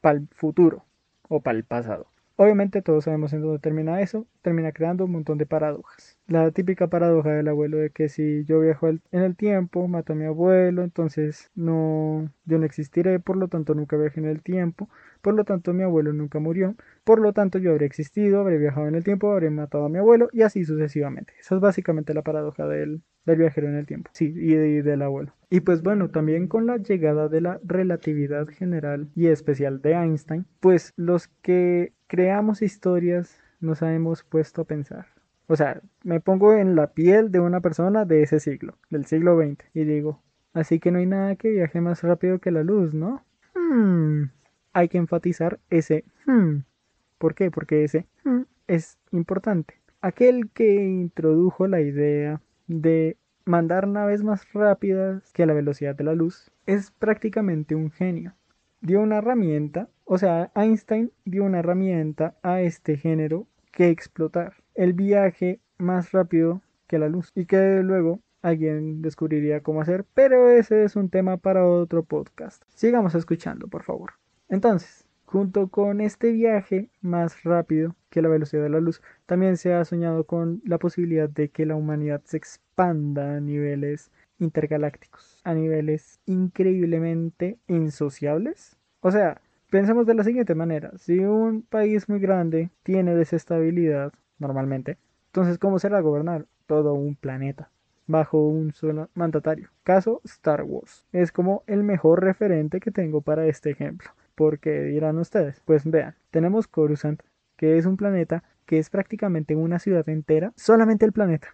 para 0.01 0.19
el 0.19 0.29
futuro 0.35 0.85
o 1.29 1.41
para 1.41 1.57
el 1.57 1.65
pasado. 1.65 2.10
Obviamente 2.43 2.81
todos 2.81 3.05
sabemos 3.05 3.35
en 3.35 3.43
dónde 3.43 3.59
termina 3.59 4.01
eso, 4.01 4.27
termina 4.41 4.73
creando 4.73 5.05
un 5.05 5.13
montón 5.13 5.37
de 5.37 5.45
paradojas. 5.45 6.17
La 6.27 6.51
típica 6.53 6.89
paradoja 6.89 7.35
del 7.35 7.49
abuelo 7.49 7.77
de 7.77 7.91
que 7.91 8.09
si 8.09 8.47
yo 8.47 8.61
viajo 8.61 8.89
en 8.89 9.03
el 9.13 9.37
tiempo, 9.37 9.87
mato 9.89 10.15
a 10.15 10.17
mi 10.17 10.25
abuelo, 10.25 10.83
entonces 10.83 11.51
no, 11.55 12.33
yo 12.47 12.59
no 12.59 12.65
existiré, 12.65 13.21
por 13.21 13.37
lo 13.37 13.49
tanto 13.49 13.75
nunca 13.75 13.99
viajé 13.99 14.21
en 14.21 14.27
el 14.27 14.43
tiempo, 14.43 14.89
por 15.21 15.35
lo 15.35 15.45
tanto 15.45 15.75
mi 15.75 15.83
abuelo 15.83 16.15
nunca 16.15 16.39
murió, 16.39 16.77
por 17.05 17.21
lo 17.21 17.35
tanto 17.35 17.59
yo 17.59 17.73
habría 17.73 17.87
existido, 17.87 18.41
habría 18.41 18.59
viajado 18.59 18.89
en 18.89 18.95
el 18.95 19.05
tiempo, 19.05 19.31
habría 19.31 19.51
matado 19.51 19.85
a 19.85 19.91
mi 19.91 19.99
abuelo 19.99 20.31
y 20.33 20.41
así 20.41 20.65
sucesivamente. 20.65 21.35
Esa 21.39 21.57
es 21.57 21.61
básicamente 21.61 22.15
la 22.15 22.23
paradoja 22.23 22.67
del, 22.67 23.03
del 23.27 23.37
viajero 23.37 23.69
en 23.69 23.75
el 23.75 23.85
tiempo, 23.85 24.09
sí, 24.15 24.33
y, 24.35 24.55
y 24.55 24.81
del 24.81 25.03
abuelo. 25.03 25.35
Y 25.51 25.61
pues 25.61 25.83
bueno, 25.83 26.09
también 26.09 26.49
con 26.49 26.65
la 26.65 26.79
llegada 26.79 27.29
de 27.29 27.43
la 27.43 27.61
relatividad 27.65 28.49
general 28.49 29.11
y 29.15 29.27
especial 29.27 29.83
de 29.83 29.93
Einstein, 29.93 30.47
pues 30.61 30.95
los 30.97 31.29
que 31.43 31.93
creamos 32.11 32.61
historias 32.61 33.41
nos 33.61 33.81
hemos 33.83 34.25
puesto 34.25 34.63
a 34.63 34.65
pensar. 34.65 35.07
O 35.47 35.55
sea, 35.57 35.81
me 36.03 36.21
pongo 36.21 36.55
en 36.55 36.75
la 36.75 36.89
piel 36.89 37.31
de 37.31 37.41
una 37.41 37.61
persona 37.61 38.05
de 38.05 38.23
ese 38.23 38.41
siglo, 38.41 38.75
del 38.91 39.07
siglo 39.07 39.39
XX, 39.39 39.65
y 39.75 39.85
digo, 39.85 40.21
así 40.53 40.81
que 40.81 40.91
no 40.91 40.99
hay 40.99 41.07
nada 41.07 41.37
que 41.37 41.51
viaje 41.51 41.81
más 41.81 42.03
rápido 42.03 42.41
que 42.41 42.51
la 42.51 42.65
luz, 42.65 42.95
¿no? 42.95 43.25
Hmm. 43.55 44.25
Hay 44.73 44.89
que 44.89 44.99
enfatizar 44.99 45.61
ese 45.71 46.05
hmm. 46.27 46.65
¿Por 47.19 47.35
qué? 47.35 47.51
Porque 47.51 47.85
ese 47.85 48.07
hmm 48.25 48.43
es 48.71 48.99
importante. 49.11 49.81
Aquel 50.01 50.49
que 50.51 50.85
introdujo 50.85 51.67
la 51.67 51.81
idea 51.81 52.41
de 52.69 53.17
mandar 53.45 53.89
naves 53.89 54.23
más 54.23 54.51
rápidas 54.53 55.33
que 55.33 55.45
la 55.45 55.55
velocidad 55.55 55.97
de 55.97 56.05
la 56.05 56.15
luz 56.15 56.53
es 56.67 56.93
prácticamente 56.93 57.75
un 57.75 57.91
genio. 57.91 58.35
Dio 58.83 59.01
una 59.03 59.19
herramienta, 59.19 59.89
o 60.05 60.17
sea, 60.17 60.51
Einstein 60.55 61.13
dio 61.27 61.45
una 61.45 61.59
herramienta 61.59 62.37
a 62.43 62.63
este 62.63 62.97
género 62.97 63.47
que 63.73 63.91
explotar 63.91 64.55
el 64.75 64.95
viaje 64.95 65.61
más 65.77 66.13
rápido 66.13 66.63
que 66.87 66.99
la 66.99 67.11
luz 67.11 67.31
y 67.35 67.45
que 67.45 67.83
luego 67.83 68.21
alguien 68.41 69.03
descubriría 69.03 69.63
cómo 69.63 69.83
hacer, 69.83 70.07
pero 70.15 70.49
ese 70.49 70.85
es 70.85 70.97
un 70.97 71.11
tema 71.11 71.37
para 71.37 71.67
otro 71.67 72.05
podcast. 72.05 72.63
Sigamos 72.75 73.15
escuchando, 73.15 73.69
por 73.69 73.83
favor. 73.83 74.13
Entonces, 74.49 75.07
junto 75.27 75.69
con 75.69 76.01
este 76.01 76.33
viaje 76.33 76.89
más 77.03 77.45
rápido 77.45 77.95
que 78.09 78.23
la 78.23 78.29
velocidad 78.29 78.63
de 78.63 78.71
la 78.71 78.81
luz, 78.81 79.03
también 79.27 79.57
se 79.57 79.75
ha 79.75 79.85
soñado 79.85 80.25
con 80.25 80.63
la 80.65 80.79
posibilidad 80.79 81.29
de 81.29 81.51
que 81.51 81.67
la 81.67 81.77
humanidad 81.77 82.23
se 82.25 82.39
expanda 82.39 83.37
a 83.37 83.41
niveles 83.41 84.11
intergalácticos, 84.41 85.41
a 85.45 85.55
niveles 85.55 86.21
increíblemente 86.27 87.59
insociables. 87.69 88.77
O 89.01 89.11
sea, 89.11 89.41
pensemos 89.71 90.07
de 90.07 90.15
la 90.15 90.25
siguiente 90.25 90.55
manera, 90.55 90.93
si 90.99 91.21
un 91.21 91.63
país 91.63 92.09
muy 92.09 92.19
grande 92.19 92.71
tiene 92.83 93.15
desestabilidad, 93.15 94.13
normalmente. 94.39 94.99
Entonces, 95.27 95.59
¿cómo 95.59 95.79
será 95.79 96.01
gobernar 96.01 96.47
todo 96.67 96.95
un 96.95 97.15
planeta 97.15 97.71
bajo 98.07 98.45
un 98.45 98.73
solo 98.73 99.09
mandatario? 99.15 99.69
Caso 99.85 100.21
Star 100.25 100.65
Wars. 100.65 101.07
Es 101.13 101.31
como 101.31 101.63
el 101.67 101.85
mejor 101.85 102.25
referente 102.25 102.81
que 102.81 102.91
tengo 102.91 103.21
para 103.21 103.47
este 103.47 103.71
ejemplo. 103.71 104.11
Porque 104.35 104.83
dirán 104.83 105.19
ustedes, 105.19 105.61
pues 105.65 105.85
vean, 105.85 106.15
tenemos 106.31 106.67
Coruscant, 106.67 107.23
que 107.57 107.77
es 107.77 107.87
un 107.87 107.97
planeta 107.97 108.43
que 108.65 108.79
es 108.79 108.89
prácticamente 108.89 109.55
una 109.55 109.79
ciudad 109.79 110.09
entera, 110.09 110.53
solamente 110.57 111.05
el 111.05 111.13
planeta, 111.13 111.49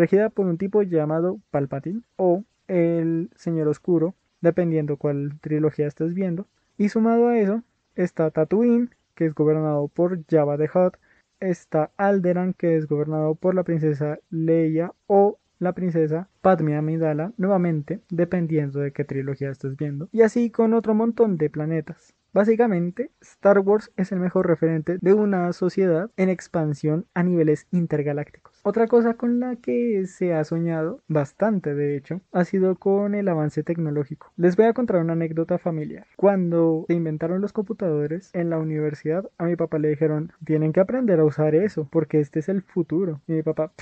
regida 0.00 0.30
por 0.30 0.46
un 0.46 0.56
tipo 0.56 0.82
llamado 0.82 1.38
Palpatine 1.50 2.00
o 2.16 2.44
el 2.68 3.30
Señor 3.36 3.68
Oscuro, 3.68 4.14
dependiendo 4.40 4.96
cuál 4.96 5.38
trilogía 5.40 5.86
estés 5.86 6.14
viendo. 6.14 6.46
Y 6.78 6.88
sumado 6.88 7.28
a 7.28 7.38
eso 7.38 7.62
está 7.94 8.30
Tatooine, 8.30 8.90
que 9.14 9.26
es 9.26 9.34
gobernado 9.34 9.88
por 9.88 10.24
Jabba 10.26 10.56
the 10.56 10.70
Hutt, 10.74 10.96
está 11.38 11.90
Alderan, 11.98 12.54
que 12.54 12.76
es 12.76 12.86
gobernado 12.86 13.34
por 13.34 13.54
la 13.54 13.62
princesa 13.62 14.18
Leia 14.30 14.92
o 15.06 15.38
la 15.58 15.74
princesa 15.74 16.28
Padme 16.40 16.76
Amidala, 16.76 17.34
nuevamente, 17.36 18.00
dependiendo 18.08 18.80
de 18.80 18.92
qué 18.92 19.04
trilogía 19.04 19.50
estés 19.50 19.76
viendo, 19.76 20.08
y 20.10 20.22
así 20.22 20.50
con 20.50 20.72
otro 20.72 20.94
montón 20.94 21.36
de 21.36 21.50
planetas. 21.50 22.14
Básicamente, 22.32 23.10
Star 23.20 23.58
Wars 23.58 23.92
es 23.96 24.12
el 24.12 24.20
mejor 24.20 24.46
referente 24.46 24.96
de 25.00 25.12
una 25.12 25.52
sociedad 25.52 26.10
en 26.16 26.30
expansión 26.30 27.04
a 27.12 27.22
niveles 27.22 27.66
intergalácticos. 27.72 28.49
Otra 28.62 28.88
cosa 28.88 29.14
con 29.14 29.40
la 29.40 29.56
que 29.56 30.06
se 30.06 30.34
ha 30.34 30.44
soñado, 30.44 31.00
bastante 31.08 31.74
de 31.74 31.96
hecho, 31.96 32.20
ha 32.30 32.44
sido 32.44 32.76
con 32.76 33.14
el 33.14 33.26
avance 33.28 33.62
tecnológico. 33.62 34.32
Les 34.36 34.54
voy 34.54 34.66
a 34.66 34.74
contar 34.74 34.98
una 34.98 35.14
anécdota 35.14 35.56
familiar. 35.56 36.06
Cuando 36.16 36.84
se 36.86 36.92
inventaron 36.92 37.40
los 37.40 37.54
computadores 37.54 38.28
en 38.34 38.50
la 38.50 38.58
universidad, 38.58 39.30
a 39.38 39.44
mi 39.44 39.56
papá 39.56 39.78
le 39.78 39.88
dijeron, 39.88 40.32
tienen 40.44 40.74
que 40.74 40.80
aprender 40.80 41.20
a 41.20 41.24
usar 41.24 41.54
eso, 41.54 41.88
porque 41.90 42.20
este 42.20 42.40
es 42.40 42.50
el 42.50 42.60
futuro. 42.60 43.22
Y 43.26 43.32
mi 43.32 43.42
papá, 43.42 43.72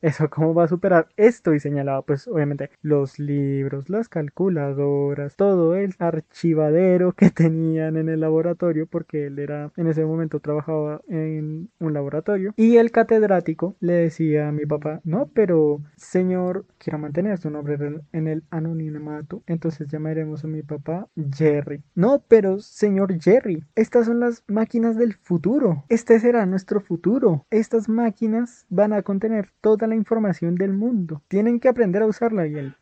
eso 0.00 0.30
cómo 0.30 0.54
va 0.54 0.64
a 0.64 0.68
superar 0.68 1.08
esto 1.16 1.54
y 1.54 1.60
señalaba 1.60 2.02
pues 2.02 2.26
obviamente 2.28 2.70
los 2.82 3.18
libros, 3.18 3.88
las 3.90 4.08
calculadoras, 4.08 5.36
todo 5.36 5.74
el 5.74 5.94
archivadero 5.98 7.12
que 7.12 7.30
tenían 7.30 7.96
en 7.96 8.08
el 8.08 8.20
laboratorio 8.20 8.86
porque 8.86 9.26
él 9.26 9.38
era 9.38 9.72
en 9.76 9.86
ese 9.86 10.04
momento 10.04 10.40
trabajaba 10.40 11.00
en 11.08 11.70
un 11.78 11.92
laboratorio 11.92 12.54
y 12.56 12.76
el 12.76 12.90
catedrático 12.90 13.76
le 13.80 13.94
decía 13.94 14.48
a 14.48 14.52
mi 14.52 14.66
papá, 14.66 15.00
no, 15.04 15.30
pero 15.34 15.80
señor, 15.96 16.66
quiero 16.78 16.98
mantener 16.98 17.38
su 17.38 17.50
nombre 17.50 17.78
en 18.12 18.28
el 18.28 18.44
anonimato, 18.50 19.42
entonces 19.46 19.88
llamaremos 19.88 20.44
a 20.44 20.48
mi 20.48 20.62
papá 20.62 21.08
Jerry. 21.34 21.82
No, 21.94 22.22
pero 22.28 22.60
señor 22.60 23.20
Jerry, 23.20 23.64
estas 23.74 24.06
son 24.06 24.20
las 24.20 24.44
máquinas 24.48 24.96
del 24.96 25.14
futuro, 25.14 25.84
este 25.88 26.18
será 26.20 26.46
nuestro 26.46 26.80
futuro, 26.80 27.46
estas 27.50 27.88
máquinas 27.88 28.66
van 28.68 28.92
a 28.92 29.02
contener 29.02 29.50
toda 29.60 29.86
la 29.90 29.96
información 29.96 30.54
del 30.54 30.72
mundo. 30.72 31.22
Tienen 31.28 31.60
que 31.60 31.68
aprender 31.68 32.02
a 32.02 32.06
usarla 32.06 32.46
y 32.46 32.54
él... 32.54 32.74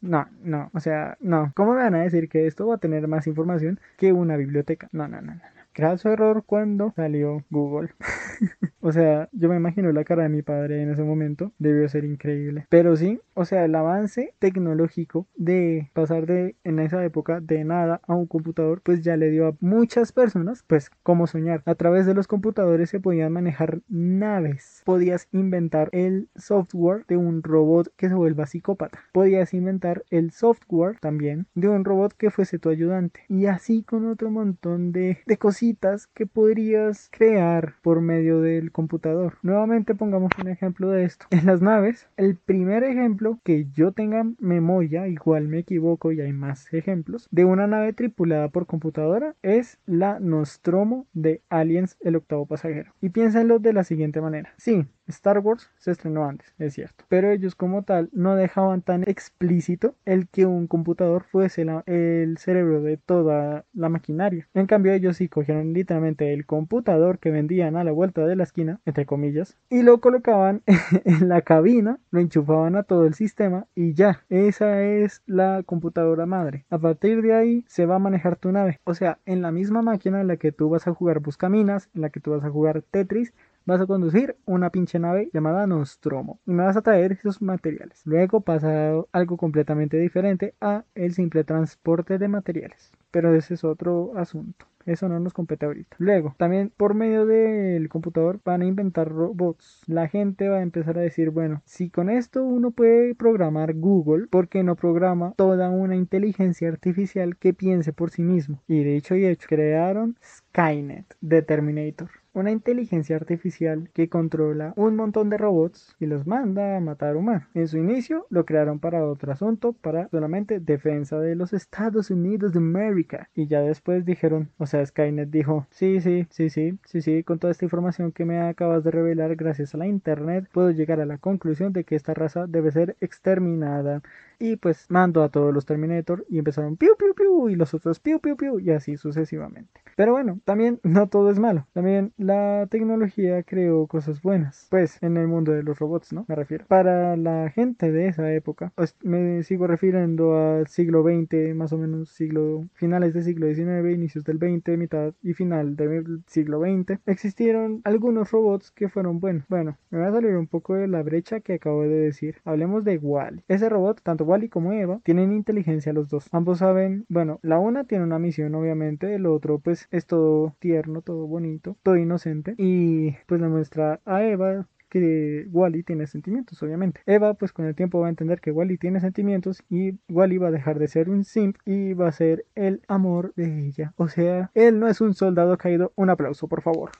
No, 0.00 0.26
no, 0.42 0.70
o 0.74 0.80
sea, 0.80 1.16
no. 1.20 1.52
¿Cómo 1.56 1.72
me 1.72 1.82
van 1.82 1.94
a 1.94 2.02
decir 2.02 2.28
que 2.28 2.46
esto 2.46 2.66
va 2.66 2.74
a 2.74 2.78
tener 2.78 3.08
más 3.08 3.26
información 3.26 3.80
que 3.96 4.12
una 4.12 4.36
biblioteca? 4.36 4.88
No, 4.92 5.08
no, 5.08 5.22
no, 5.22 5.34
no. 5.34 5.40
Graso 5.74 6.10
error 6.10 6.44
cuando 6.44 6.92
salió 6.94 7.42
Google. 7.50 7.90
o 8.84 8.92
sea, 8.92 9.30
yo 9.32 9.48
me 9.48 9.56
imagino 9.56 9.90
la 9.92 10.04
cara 10.04 10.24
de 10.24 10.28
mi 10.28 10.42
padre 10.42 10.82
en 10.82 10.90
ese 10.90 11.02
momento. 11.02 11.52
Debió 11.58 11.88
ser 11.88 12.04
increíble. 12.04 12.66
Pero 12.68 12.94
sí, 12.96 13.18
o 13.32 13.46
sea, 13.46 13.64
el 13.64 13.74
avance 13.74 14.34
tecnológico 14.38 15.26
de 15.36 15.90
pasar 15.94 16.26
de 16.26 16.56
en 16.64 16.78
esa 16.78 17.02
época 17.02 17.40
de 17.40 17.64
nada 17.64 18.02
a 18.06 18.14
un 18.14 18.26
computador, 18.26 18.82
pues 18.82 19.00
ya 19.00 19.16
le 19.16 19.30
dio 19.30 19.48
a 19.48 19.56
muchas 19.60 20.12
personas, 20.12 20.64
pues, 20.66 20.90
como 21.02 21.26
soñar. 21.26 21.62
A 21.64 21.76
través 21.76 22.04
de 22.04 22.12
los 22.12 22.26
computadores 22.26 22.90
se 22.90 23.00
podían 23.00 23.32
manejar 23.32 23.80
naves. 23.88 24.82
Podías 24.84 25.28
inventar 25.32 25.88
el 25.92 26.28
software 26.36 27.06
de 27.08 27.16
un 27.16 27.42
robot 27.42 27.90
que 27.96 28.10
se 28.10 28.14
vuelva 28.14 28.44
psicópata. 28.44 28.98
Podías 29.12 29.54
inventar 29.54 30.04
el 30.10 30.30
software 30.30 30.98
también 31.00 31.46
de 31.54 31.70
un 31.70 31.86
robot 31.86 32.12
que 32.12 32.30
fuese 32.30 32.58
tu 32.58 32.68
ayudante. 32.68 33.20
Y 33.30 33.46
así 33.46 33.82
con 33.82 34.06
otro 34.06 34.30
montón 34.30 34.92
de, 34.92 35.20
de 35.24 35.38
cositas 35.38 36.06
que 36.08 36.26
podrías 36.26 37.08
crear 37.10 37.76
por 37.80 38.02
medio 38.02 38.42
del 38.42 38.72
computador. 38.74 39.38
Nuevamente 39.40 39.94
pongamos 39.94 40.32
un 40.38 40.48
ejemplo 40.48 40.90
de 40.90 41.04
esto. 41.04 41.26
En 41.30 41.46
las 41.46 41.62
naves, 41.62 42.08
el 42.18 42.36
primer 42.36 42.84
ejemplo 42.84 43.38
que 43.42 43.66
yo 43.72 43.92
tenga 43.92 44.26
memoria, 44.38 45.08
igual 45.08 45.48
me 45.48 45.60
equivoco 45.60 46.12
y 46.12 46.20
hay 46.20 46.34
más 46.34 46.70
ejemplos, 46.74 47.28
de 47.30 47.46
una 47.46 47.66
nave 47.66 47.94
tripulada 47.94 48.48
por 48.48 48.66
computadora 48.66 49.34
es 49.42 49.78
la 49.86 50.20
Nostromo 50.20 51.06
de 51.14 51.40
Aliens 51.48 51.96
el 52.00 52.16
octavo 52.16 52.44
pasajero. 52.44 52.92
Y 53.00 53.10
piénsenlo 53.10 53.60
de 53.60 53.72
la 53.72 53.84
siguiente 53.84 54.20
manera. 54.20 54.52
Sí, 54.56 54.84
Star 55.06 55.38
Wars 55.38 55.70
se 55.78 55.90
estrenó 55.90 56.24
antes, 56.24 56.54
es 56.58 56.74
cierto, 56.74 57.04
pero 57.08 57.30
ellos 57.30 57.54
como 57.54 57.82
tal 57.82 58.08
no 58.12 58.36
dejaban 58.36 58.82
tan 58.82 59.02
explícito 59.02 59.94
el 60.04 60.28
que 60.28 60.46
un 60.46 60.66
computador 60.66 61.24
fuese 61.24 61.66
el 61.86 62.38
cerebro 62.38 62.80
de 62.82 62.96
toda 62.96 63.64
la 63.74 63.88
maquinaria. 63.88 64.48
En 64.54 64.66
cambio 64.66 64.92
ellos 64.92 65.18
sí 65.18 65.28
cogieron 65.28 65.72
literalmente 65.72 66.32
el 66.32 66.46
computador 66.46 67.18
que 67.18 67.30
vendían 67.30 67.76
a 67.76 67.84
la 67.84 67.92
vuelta 67.92 68.26
de 68.26 68.36
la 68.36 68.44
esquina, 68.44 68.63
entre 68.84 69.06
comillas, 69.06 69.56
y 69.70 69.82
lo 69.82 70.00
colocaban 70.00 70.62
en 71.04 71.28
la 71.28 71.42
cabina, 71.42 71.98
lo 72.10 72.20
enchufaban 72.20 72.76
a 72.76 72.82
todo 72.82 73.06
el 73.06 73.14
sistema 73.14 73.66
y 73.74 73.94
ya, 73.94 74.24
esa 74.28 74.82
es 74.82 75.22
la 75.26 75.62
computadora 75.64 76.26
madre. 76.26 76.64
A 76.70 76.78
partir 76.78 77.22
de 77.22 77.34
ahí 77.34 77.64
se 77.68 77.86
va 77.86 77.96
a 77.96 78.00
manejar 78.00 78.36
tu 78.36 78.52
nave, 78.52 78.80
o 78.84 78.94
sea, 78.94 79.18
en 79.26 79.42
la 79.42 79.50
misma 79.50 79.82
máquina 79.82 80.20
en 80.20 80.28
la 80.28 80.36
que 80.36 80.52
tú 80.52 80.68
vas 80.68 80.86
a 80.86 80.94
jugar 80.94 81.20
Buscaminas, 81.20 81.90
en 81.94 82.02
la 82.02 82.10
que 82.10 82.20
tú 82.20 82.32
vas 82.32 82.44
a 82.44 82.50
jugar 82.50 82.82
Tetris, 82.82 83.32
vas 83.66 83.80
a 83.80 83.86
conducir 83.86 84.36
una 84.44 84.70
pinche 84.70 84.98
nave 84.98 85.30
llamada 85.32 85.66
Nostromo 85.66 86.40
y 86.46 86.52
me 86.52 86.64
vas 86.64 86.76
a 86.76 86.82
traer 86.82 87.12
esos 87.12 87.40
materiales. 87.40 88.02
Luego 88.04 88.40
pasa 88.40 88.92
algo 89.12 89.36
completamente 89.36 89.96
diferente 89.98 90.54
a 90.60 90.84
el 90.94 91.14
simple 91.14 91.44
transporte 91.44 92.18
de 92.18 92.28
materiales. 92.28 92.92
Pero 93.10 93.34
ese 93.34 93.54
es 93.54 93.64
otro 93.64 94.12
asunto. 94.16 94.66
Eso 94.86 95.08
no 95.08 95.18
nos 95.18 95.32
compete 95.32 95.64
ahorita. 95.64 95.96
Luego, 95.98 96.34
también 96.36 96.70
por 96.76 96.94
medio 96.94 97.24
del 97.24 97.88
computador 97.88 98.40
van 98.44 98.60
a 98.60 98.66
inventar 98.66 99.08
robots. 99.08 99.82
La 99.86 100.08
gente 100.08 100.48
va 100.48 100.58
a 100.58 100.62
empezar 100.62 100.98
a 100.98 101.02
decir, 101.02 101.30
bueno, 101.30 101.62
si 101.64 101.88
con 101.88 102.10
esto 102.10 102.44
uno 102.44 102.70
puede 102.70 103.14
programar 103.14 103.74
Google, 103.74 104.26
¿por 104.26 104.48
qué 104.48 104.62
no 104.62 104.76
programa 104.76 105.32
toda 105.36 105.70
una 105.70 105.96
inteligencia 105.96 106.68
artificial 106.68 107.36
que 107.36 107.54
piense 107.54 107.94
por 107.94 108.10
sí 108.10 108.22
mismo? 108.22 108.62
Y 108.68 108.84
de 108.84 108.96
hecho 108.96 109.14
y 109.14 109.24
hecho, 109.24 109.46
crearon 109.48 110.18
Skynet 110.22 111.16
de 111.20 111.40
Terminator 111.40 112.10
una 112.34 112.50
inteligencia 112.50 113.16
artificial 113.16 113.88
que 113.94 114.08
controla 114.08 114.72
un 114.76 114.96
montón 114.96 115.30
de 115.30 115.38
robots 115.38 115.96
y 116.00 116.06
los 116.06 116.26
manda 116.26 116.76
a 116.76 116.80
matar 116.80 117.16
humanos. 117.16 117.48
En 117.54 117.68
su 117.68 117.78
inicio 117.78 118.26
lo 118.30 118.44
crearon 118.44 118.80
para 118.80 119.06
otro 119.06 119.32
asunto, 119.32 119.72
para 119.72 120.08
solamente 120.08 120.60
defensa 120.60 121.18
de 121.18 121.36
los 121.36 121.52
Estados 121.52 122.10
Unidos 122.10 122.52
de 122.52 122.58
América. 122.58 123.30
Y 123.34 123.46
ya 123.46 123.60
después 123.60 124.04
dijeron, 124.04 124.50
o 124.58 124.66
sea, 124.66 124.84
Skynet 124.84 125.30
dijo, 125.30 125.66
sí, 125.70 126.00
sí, 126.00 126.26
sí, 126.30 126.50
sí, 126.50 126.78
sí, 126.84 127.02
sí, 127.02 127.22
con 127.22 127.38
toda 127.38 127.52
esta 127.52 127.64
información 127.64 128.12
que 128.12 128.24
me 128.24 128.40
acabas 128.40 128.84
de 128.84 128.90
revelar 128.90 129.36
gracias 129.36 129.74
a 129.74 129.78
la 129.78 129.86
Internet, 129.86 130.48
puedo 130.52 130.70
llegar 130.70 131.00
a 131.00 131.06
la 131.06 131.18
conclusión 131.18 131.72
de 131.72 131.84
que 131.84 131.96
esta 131.96 132.14
raza 132.14 132.46
debe 132.46 132.70
ser 132.72 132.96
exterminada. 133.00 134.02
Y 134.38 134.56
pues 134.56 134.86
mandó 134.88 135.22
a 135.22 135.28
todos 135.28 135.52
los 135.52 135.66
Terminator 135.66 136.24
y 136.28 136.38
empezaron 136.38 136.76
piu 136.76 136.96
piu 136.96 137.14
piu 137.14 137.48
y 137.48 137.56
los 137.56 137.74
otros 137.74 138.00
piu 138.00 138.20
piu 138.20 138.36
piu 138.36 138.58
y 138.60 138.70
así 138.70 138.96
sucesivamente. 138.96 139.80
Pero 139.96 140.12
bueno, 140.12 140.40
también 140.44 140.80
no 140.82 141.08
todo 141.08 141.30
es 141.30 141.38
malo. 141.38 141.66
También 141.72 142.12
la 142.16 142.66
tecnología 142.70 143.42
creó 143.42 143.86
cosas 143.86 144.22
buenas. 144.22 144.66
Pues 144.70 145.02
en 145.02 145.16
el 145.16 145.28
mundo 145.28 145.52
de 145.52 145.62
los 145.62 145.78
robots, 145.78 146.12
¿no? 146.12 146.24
Me 146.28 146.34
refiero. 146.34 146.66
Para 146.66 147.16
la 147.16 147.50
gente 147.50 147.92
de 147.92 148.08
esa 148.08 148.32
época, 148.32 148.72
pues 148.74 148.96
me 149.02 149.42
sigo 149.42 149.66
refiriendo 149.66 150.36
al 150.36 150.66
siglo 150.66 151.02
XX, 151.02 151.54
más 151.54 151.72
o 151.72 151.78
menos 151.78 152.08
siglo 152.10 152.64
finales 152.74 153.14
del 153.14 153.24
siglo 153.24 153.46
XIX, 153.46 153.94
inicios 153.94 154.24
del 154.24 154.38
XX, 154.38 154.76
mitad 154.78 155.12
y 155.22 155.34
final 155.34 155.76
del 155.76 156.22
siglo 156.26 156.60
XX, 156.60 156.98
existieron 157.06 157.80
algunos 157.84 158.30
robots 158.30 158.70
que 158.70 158.88
fueron 158.88 159.20
buenos. 159.20 159.44
Bueno, 159.48 159.76
me 159.90 159.98
voy 159.98 160.08
a 160.08 160.12
salir 160.12 160.36
un 160.36 160.46
poco 160.46 160.74
de 160.74 160.88
la 160.88 161.02
brecha 161.02 161.40
que 161.40 161.54
acabo 161.54 161.82
de 161.82 161.88
decir. 161.88 162.36
Hablemos 162.44 162.84
de 162.84 162.98
Wally. 162.98 163.42
Ese 163.48 163.68
robot, 163.68 164.00
tanto 164.02 164.23
Wally 164.24 164.48
como 164.48 164.72
Eva, 164.72 165.00
tienen 165.04 165.32
inteligencia 165.32 165.92
los 165.92 166.08
dos. 166.08 166.28
Ambos 166.32 166.58
saben, 166.58 167.06
bueno, 167.08 167.38
la 167.42 167.58
una 167.58 167.84
tiene 167.84 168.04
una 168.04 168.18
misión 168.18 168.54
obviamente, 168.54 169.14
el 169.14 169.26
otro 169.26 169.58
pues 169.58 169.88
es 169.90 170.06
todo 170.06 170.54
tierno, 170.58 171.02
todo 171.02 171.26
bonito, 171.26 171.76
todo 171.82 171.96
inocente 171.96 172.54
y 172.58 173.12
pues 173.26 173.40
le 173.40 173.48
muestra 173.48 174.00
a 174.04 174.24
Eva 174.24 174.66
que 174.94 175.48
Wally 175.50 175.82
tiene 175.82 176.06
sentimientos, 176.06 176.62
obviamente. 176.62 177.00
Eva, 177.06 177.34
pues 177.34 177.52
con 177.52 177.64
el 177.64 177.74
tiempo 177.74 177.98
va 177.98 178.06
a 178.06 178.10
entender 178.10 178.40
que 178.40 178.52
Wally 178.52 178.78
tiene 178.78 179.00
sentimientos 179.00 179.64
y 179.68 179.98
Wally 180.08 180.38
va 180.38 180.48
a 180.48 180.52
dejar 180.52 180.78
de 180.78 180.86
ser 180.86 181.10
un 181.10 181.24
simp 181.24 181.56
y 181.64 181.94
va 181.94 182.06
a 182.06 182.12
ser 182.12 182.46
el 182.54 182.80
amor 182.86 183.32
de 183.34 183.66
ella. 183.66 183.92
O 183.96 184.06
sea, 184.06 184.52
él 184.54 184.78
no 184.78 184.86
es 184.86 185.00
un 185.00 185.14
soldado 185.14 185.58
caído. 185.58 185.92
Un 185.96 186.10
aplauso, 186.10 186.46
por 186.46 186.62
favor. 186.62 186.92